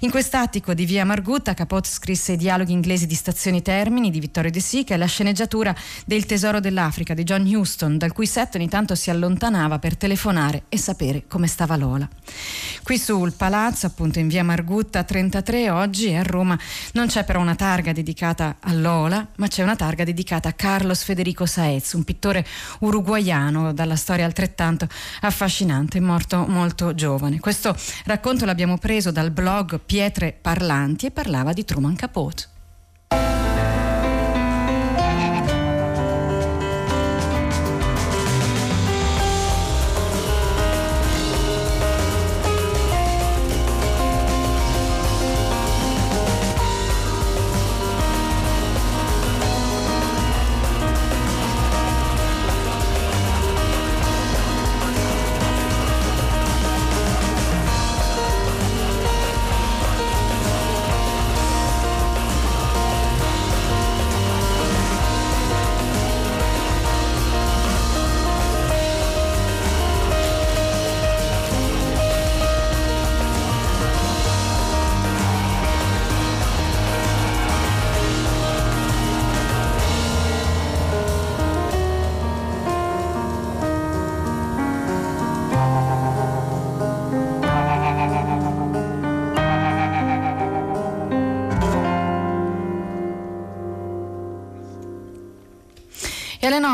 In 0.00 0.10
quest'attico 0.10 0.74
di 0.74 0.84
via 0.84 1.06
Margutta 1.06 1.54
Capote 1.54 1.88
scrisse 1.88 2.32
i 2.32 2.36
dialoghi 2.36 2.72
inglesi 2.72 3.06
di 3.06 3.14
Stazioni 3.14 3.62
Termini 3.62 4.10
di 4.10 4.20
Vittorio 4.20 4.50
De 4.50 4.60
Sica 4.60 4.94
e 4.94 4.98
la 4.98 5.06
sceneggiatura 5.06 5.74
del 6.04 6.26
Tesoro 6.26 6.60
dell'Africa 6.60 7.14
di 7.14 7.24
John 7.24 7.46
Huston, 7.46 7.96
dal 7.96 8.12
cui 8.12 8.26
set 8.26 8.56
ogni 8.56 8.68
tanto 8.68 8.94
si 8.94 9.08
allontanava 9.08 9.78
per 9.78 9.96
telefonare 9.96 10.64
e 10.68 10.76
sapere 10.76 11.24
come 11.26 11.46
stava 11.46 11.76
Lola. 11.76 12.06
Qui 12.82 12.98
sul 12.98 13.32
palazzo, 13.32 13.86
appunto 13.86 14.18
in 14.18 14.28
via 14.28 14.44
Margutta 14.44 15.02
33, 15.02 15.70
oggi 15.70 16.12
a 16.12 16.22
Roma 16.22 16.58
non 16.92 17.06
c'è 17.06 17.24
però 17.24 17.40
una 17.40 17.54
targa 17.54 17.92
dedicata 17.92 18.56
a 18.60 18.74
Lola, 18.74 19.26
ma 19.36 19.48
c'è 19.48 19.62
una 19.62 19.76
targa 19.76 20.04
dedicata 20.04 20.50
a 20.50 20.52
Carlos 20.52 21.02
Federico 21.02 21.46
Saez, 21.46 21.94
un 21.94 22.04
pittore 22.04 22.46
uruguaiano 22.80 23.72
dalla 23.72 23.96
storia 23.96 24.26
altrettanto 24.26 24.86
affascinante, 25.22 25.98
morto 26.00 26.44
molto 26.46 26.94
giovane. 26.94 27.40
Questo 27.40 27.74
racconto 28.04 28.44
l'abbiamo 28.44 28.76
preso 28.76 29.10
dal 29.10 29.30
blog 29.30 29.44
blog 29.46 29.78
Pietre 29.78 30.32
Parlanti 30.32 31.06
e 31.06 31.12
parlava 31.12 31.52
di 31.52 31.64
Truman 31.64 31.94
Capote. 31.94 32.55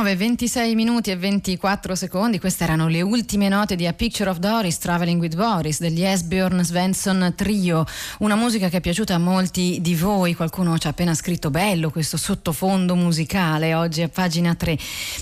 9, 0.02 0.16
26 0.16 0.74
minuti 0.74 1.12
e 1.12 1.16
24 1.16 1.94
secondi, 1.94 2.40
queste 2.40 2.64
erano 2.64 2.88
le 2.88 3.02
ultime 3.02 3.48
note 3.48 3.76
di 3.76 3.86
A 3.86 3.92
Picture 3.92 4.28
of 4.30 4.38
Doris, 4.38 4.78
Traveling 4.78 5.20
with 5.20 5.36
Boris, 5.36 5.78
degli 5.78 6.02
Esbjörn 6.02 6.60
Svensson 6.64 7.34
Trio, 7.36 7.84
una 8.18 8.34
musica 8.34 8.68
che 8.68 8.78
è 8.78 8.80
piaciuta 8.80 9.14
a 9.14 9.18
molti 9.18 9.78
di 9.80 9.94
voi, 9.94 10.34
qualcuno 10.34 10.76
ci 10.76 10.88
ha 10.88 10.90
appena 10.90 11.14
scritto 11.14 11.50
bello 11.50 11.90
questo 11.90 12.16
sottofondo 12.16 12.96
musicale, 12.96 13.74
oggi 13.74 14.02
a 14.02 14.08
pagina 14.08 14.56
3. 14.56 14.76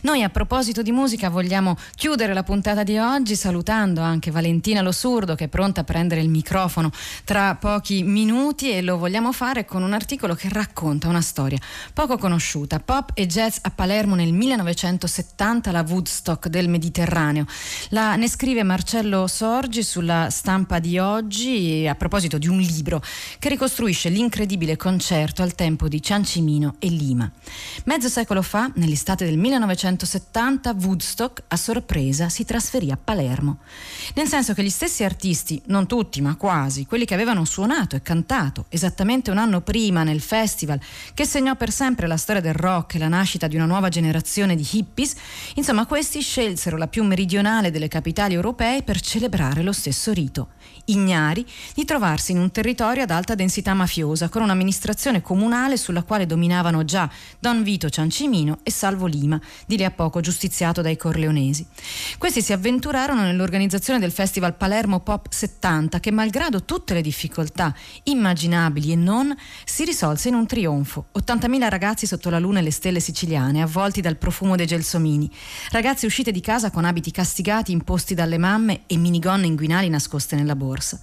Noi 0.05 0.23
a 0.23 0.31
proposito 0.31 0.81
di 0.81 0.93
musica 0.93 1.29
vogliamo 1.29 1.77
chiudere 1.95 2.33
la 2.33 2.43
puntata 2.43 2.83
di 2.83 2.97
oggi 2.97 3.37
salutando 3.37 4.01
anche 4.01 4.31
Valentina 4.31 4.81
Lo 4.81 4.93
Surdo 4.93 5.35
che 5.35 5.45
è 5.45 5.49
pronta 5.49 5.83
a 5.83 5.85
prendere 5.85 6.23
il 6.23 6.31
microfono 6.31 6.91
tra 7.25 7.55
pochi 7.57 8.03
minuti 8.03 8.73
e 8.73 8.81
lo 8.81 8.97
vogliamo 8.97 9.31
fare 9.33 9.67
con 9.67 9.83
un 9.83 9.93
articolo 9.93 10.35
che 10.35 10.49
racconta 10.51 11.07
una 11.07 11.21
storia 11.21 11.59
poco 11.93 12.17
conosciuta, 12.17 12.81
pop 12.81 13.11
e 13.13 13.27
jazz 13.27 13.59
a 13.61 13.71
Palermo 13.71 14.15
nel 14.15 14.33
1900 14.33 14.69
1970 14.71 15.73
la 15.73 15.85
Woodstock 15.87 16.49
del 16.49 16.69
Mediterraneo. 16.69 17.45
La, 17.89 18.15
ne 18.17 18.29
scrive 18.29 18.63
Marcello 18.63 19.27
Sorgi 19.27 19.83
sulla 19.83 20.29
stampa 20.31 20.79
di 20.79 20.99
oggi 20.99 21.87
a 21.89 21.95
proposito 21.95 22.39
di 22.39 22.47
un 22.47 22.59
libro 22.59 23.03
che 23.39 23.49
ricostruisce 23.49 24.09
l'incredibile 24.09 24.77
concerto 24.77 25.43
al 25.43 25.55
tempo 25.55 25.89
di 25.89 26.01
Ciancimino 26.01 26.77
e 26.79 26.89
Lima. 26.89 27.31
Mezzo 27.85 28.09
secolo 28.09 28.43
fa, 28.43 28.71
nell'estate 28.77 29.25
del 29.25 29.37
1970, 29.39 30.77
Woodstock 30.81 31.43
a 31.49 31.57
sorpresa 31.57 32.29
si 32.29 32.45
trasferì 32.45 32.91
a 32.91 32.99
Palermo. 33.03 33.59
Nel 34.15 34.29
senso 34.29 34.55
che 34.55 34.63
gli 34.63 34.71
stessi 34.71 35.03
artisti, 35.03 35.61
non 35.67 35.87
tutti 35.87 36.21
ma 36.21 36.37
quasi, 36.37 36.87
quelli 36.87 37.05
che 37.05 37.15
avevano 37.15 37.45
suonato 37.45 37.97
e 37.97 38.03
cantato 38.03 38.67
esattamente 38.69 39.31
un 39.31 39.39
anno 39.39 39.63
prima 39.63 40.05
nel 40.05 40.21
festival 40.21 40.81
che 41.15 41.25
segnò 41.25 41.57
per 41.57 41.73
sempre 41.73 42.07
la 42.07 42.17
storia 42.17 42.41
del 42.41 42.55
rock 42.55 42.95
e 42.95 42.99
la 42.99 43.09
nascita 43.09 43.49
di 43.49 43.57
una 43.57 43.67
nuova 43.67 43.89
generazione 43.89 44.55
di 44.55 44.60
hippies, 44.61 45.15
insomma 45.55 45.87
questi 45.87 46.21
scelsero 46.21 46.77
la 46.77 46.89
più 46.89 47.05
meridionale 47.05 47.71
delle 47.71 47.89
capitali 47.89 48.35
europee 48.35 48.83
per 48.83 49.01
celebrare 49.01 49.63
lo 49.63 49.73
stesso 49.73 50.13
rito, 50.13 50.49
ignari 50.87 51.47
di 51.75 51.85
trovarsi 51.85 52.33
in 52.33 52.39
un 52.39 52.51
territorio 52.51 53.03
ad 53.03 53.11
alta 53.11 53.35
densità 53.35 53.75
mafiosa, 53.75 54.29
con 54.29 54.43
un'amministrazione 54.43 55.23
comunale 55.23 55.77
sulla 55.77 56.03
quale 56.03 56.27
dominavano 56.27 56.85
già 56.85 57.09
Don 57.39 57.63
Vito 57.63 57.89
Ciancimino 57.89 58.59
e 58.63 58.71
Salvo 58.71 59.07
Lima, 59.07 59.41
di 59.67 59.77
lì 59.77 59.85
a 59.85 59.91
poco 59.91 60.21
giustiziato 60.21 60.83
dai 60.83 60.97
corleonesi. 60.97 61.67
Questi 62.19 62.43
si 62.43 62.53
avventurarono 62.53 63.23
nell'organizzazione 63.23 63.99
del 63.99 64.13
Festival 64.13 64.55
Palermo 64.55 65.01
Pop 65.01 65.31
70 65.31 66.01
che 66.01 66.11
malgrado 66.11 66.65
tutte 66.65 66.95
le 66.95 67.03
difficoltà 67.03 67.75
immaginabili 68.05 68.93
e 68.93 68.97
non, 68.97 69.35
si 69.65 69.85
risolse 69.85 70.29
in 70.29 70.35
un 70.35 70.47
trionfo. 70.47 71.07
80.000 71.19 71.69
ragazzi 71.69 72.07
sotto 72.07 72.31
la 72.31 72.39
luna 72.39 72.61
e 72.61 72.63
le 72.63 72.73
stelle 72.73 73.01
siciliane, 73.01 73.63
avvolti 73.63 74.01
dal 74.01 74.17
profumo 74.17 74.40
dei 74.57 74.67
gelsomini. 74.67 75.31
Ragazze 75.71 76.07
uscite 76.07 76.33
di 76.33 76.41
casa 76.41 76.71
con 76.71 76.85
abiti 76.85 77.11
castigati 77.11 77.73
imposti 77.73 78.15
dalle 78.15 78.39
mamme 78.39 78.83
e 78.87 78.97
minigonne 78.97 79.47
inguinali 79.47 79.89
nascoste 79.89 80.37
nella 80.37 80.57
borsa. 80.57 80.99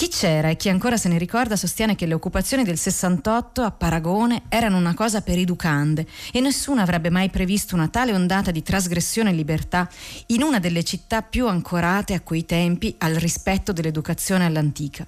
Chi 0.00 0.08
c'era 0.08 0.48
e 0.48 0.56
chi 0.56 0.70
ancora 0.70 0.96
se 0.96 1.10
ne 1.10 1.18
ricorda 1.18 1.56
sostiene 1.56 1.94
che 1.94 2.06
le 2.06 2.14
occupazioni 2.14 2.64
del 2.64 2.78
68 2.78 3.60
a 3.60 3.70
Paragone 3.70 4.44
erano 4.48 4.78
una 4.78 4.94
cosa 4.94 5.20
per 5.20 5.36
i 5.36 5.44
ducande 5.44 6.06
e 6.32 6.40
nessuno 6.40 6.80
avrebbe 6.80 7.10
mai 7.10 7.28
previsto 7.28 7.74
una 7.74 7.88
tale 7.88 8.14
ondata 8.14 8.50
di 8.50 8.62
trasgressione 8.62 9.28
e 9.28 9.34
libertà 9.34 9.86
in 10.28 10.42
una 10.42 10.58
delle 10.58 10.84
città 10.84 11.20
più 11.20 11.46
ancorate 11.48 12.14
a 12.14 12.20
quei 12.22 12.46
tempi 12.46 12.94
al 12.96 13.16
rispetto 13.16 13.72
dell'educazione 13.72 14.46
all'antica. 14.46 15.06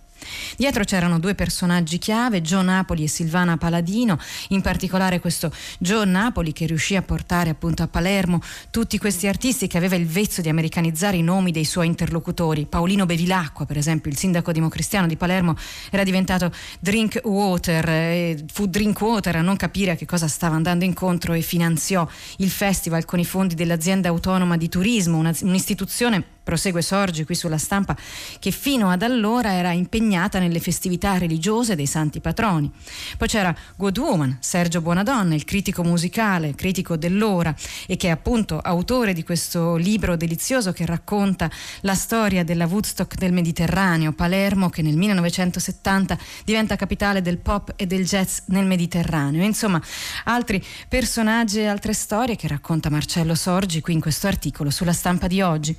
Dietro 0.57 0.85
c'erano 0.85 1.19
due 1.19 1.35
personaggi 1.35 1.99
chiave, 1.99 2.41
Joe 2.43 2.63
Napoli 2.63 3.05
e 3.05 3.09
Silvana 3.09 3.57
Paladino, 3.57 4.19
in 4.49 4.61
particolare 4.61 5.21
questo 5.21 5.53
Joe 5.79 6.05
Napoli 6.05 6.53
che 6.53 6.67
riuscì 6.67 6.97
a 6.97 7.03
portare 7.03 7.51
appunto 7.51 7.83
a 7.83 7.89
Palermo 7.89 8.41
tutti 8.71 8.99
questi 8.99 9.27
artisti 9.27 9.67
che 9.67 9.77
aveva 9.77 9.97
il 9.97 10.07
vezzo 10.07 10.41
di 10.41 10.49
americanizzare 10.49 11.17
i 11.17 11.23
nomi 11.23 11.51
dei 11.51 11.65
suoi 11.65 11.87
interlocutori. 11.87 12.67
Paolino 12.67 13.07
Bevilacqua, 13.07 13.67
per 13.67 13.77
esempio, 13.77 14.11
il 14.11 14.17
sindaco 14.17 14.53
democristiano 14.53 15.07
di 15.07 15.17
Palermo, 15.17 15.57
era 15.91 16.03
diventato 16.03 16.53
Drink 16.81 17.21
Water, 17.25 18.37
fu 18.53 18.67
Drink 18.67 19.01
Water 19.01 19.37
a 19.37 19.43
non 19.43 19.57
capire 19.57 19.93
a 19.93 19.95
che 19.95 20.07
cosa 20.07 20.29
stava 20.29 20.55
andando 20.55 20.85
incontro 20.85 21.33
e 21.33 21.41
finanziò 21.41 22.09
il 22.39 22.51
festival 22.51 23.05
con 23.05 23.19
i 23.19 23.25
fondi 23.25 23.55
dell'azienda 23.55 24.09
autonoma 24.09 24.57
di 24.57 24.69
turismo, 24.69 25.19
un'istituzione 25.19 26.25
prosegue 26.43 26.83
Sorgi 26.83 27.25
qui 27.25 27.35
sulla 27.35 27.59
stampa, 27.59 27.97
che 28.39 28.51
fino 28.51 28.91
ad 28.91 29.03
allora 29.03 29.53
era 29.53 29.73
impegnata 29.73 30.39
nelle 30.39 30.61
festività 30.61 31.19
religiose 31.19 31.75
dei 31.75 31.87
santi 31.87 32.21
patroni. 32.21 32.71
Poi 33.17 33.29
c'era 33.29 33.55
Good 33.77 33.99
Woman, 33.99 34.39
Sergio 34.41 34.81
Buonadonna, 34.81 35.35
il 35.35 35.45
critico 35.45 35.83
musicale, 35.85 36.55
critico 36.55 36.97
dell'ora 36.97 37.55
e 37.87 37.97
che 37.97 38.09
è 38.09 38.11
appunto 38.11 38.59
autore 38.59 39.13
di 39.13 39.23
questo 39.23 39.77
libro 39.77 40.17
delizioso 40.17 40.73
che 40.73 40.87
racconta 40.87 41.51
la 41.81 41.95
storia 41.95 42.45
della 42.45 42.67
Woodstock 42.67 43.17
del 43.17 43.33
Mediterraneo, 43.33 44.13
Palermo 44.13 44.71
che 44.71 44.83
nel 44.83 44.97
1970 44.97 46.19
diventa 46.45 46.77
capitale 46.77 47.23
del 47.23 47.39
pop 47.39 47.73
e 47.77 47.87
del 47.87 48.05
jazz 48.05 48.41
nel 48.47 48.67
Mediterraneo. 48.67 49.45
Insomma, 49.45 49.81
altri 50.25 50.63
personaggi 50.89 51.61
e 51.61 51.67
altre 51.67 51.93
storie 51.93 52.37
che 52.37 52.49
racconta 52.49 52.91
Marcello 52.91 53.35
Sorgi 53.35 53.81
qui 53.81 53.95
in 53.95 54.01
questo 54.01 54.27
articolo 54.27 54.71
sulla 54.71 54.93
stampa 54.93 55.27
di 55.27 55.41
oggi. 55.41 55.77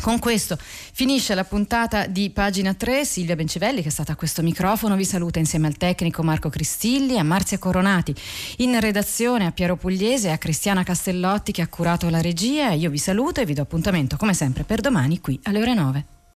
Con 0.00 0.18
questo 0.18 0.58
finisce 0.58 1.34
la 1.34 1.44
puntata 1.44 2.06
di 2.06 2.30
pagina 2.30 2.74
3. 2.74 3.04
Silvia 3.04 3.36
Bencivelli, 3.36 3.82
che 3.82 3.88
è 3.88 3.92
stata 3.92 4.12
a 4.12 4.16
questo 4.16 4.42
microfono, 4.42 4.96
vi 4.96 5.04
saluta 5.04 5.38
insieme 5.38 5.68
al 5.68 5.76
tecnico 5.76 6.22
Marco 6.22 6.48
Cristilli, 6.48 7.18
a 7.18 7.22
Marzia 7.22 7.58
Coronati 7.58 8.14
in 8.58 8.78
redazione, 8.80 9.46
a 9.46 9.52
Piero 9.52 9.76
Pugliese 9.76 10.28
e 10.28 10.32
a 10.32 10.38
Cristiana 10.38 10.82
Castellotti 10.82 11.52
che 11.52 11.62
ha 11.62 11.68
curato 11.68 12.08
la 12.08 12.20
regia. 12.20 12.72
Io 12.72 12.90
vi 12.90 12.98
saluto 12.98 13.40
e 13.40 13.44
vi 13.44 13.54
do 13.54 13.62
appuntamento 13.62 14.16
come 14.16 14.34
sempre 14.34 14.64
per 14.64 14.80
domani 14.80 15.20
qui 15.20 15.38
alle 15.44 15.60
ore 15.60 15.74
9. 15.74 16.04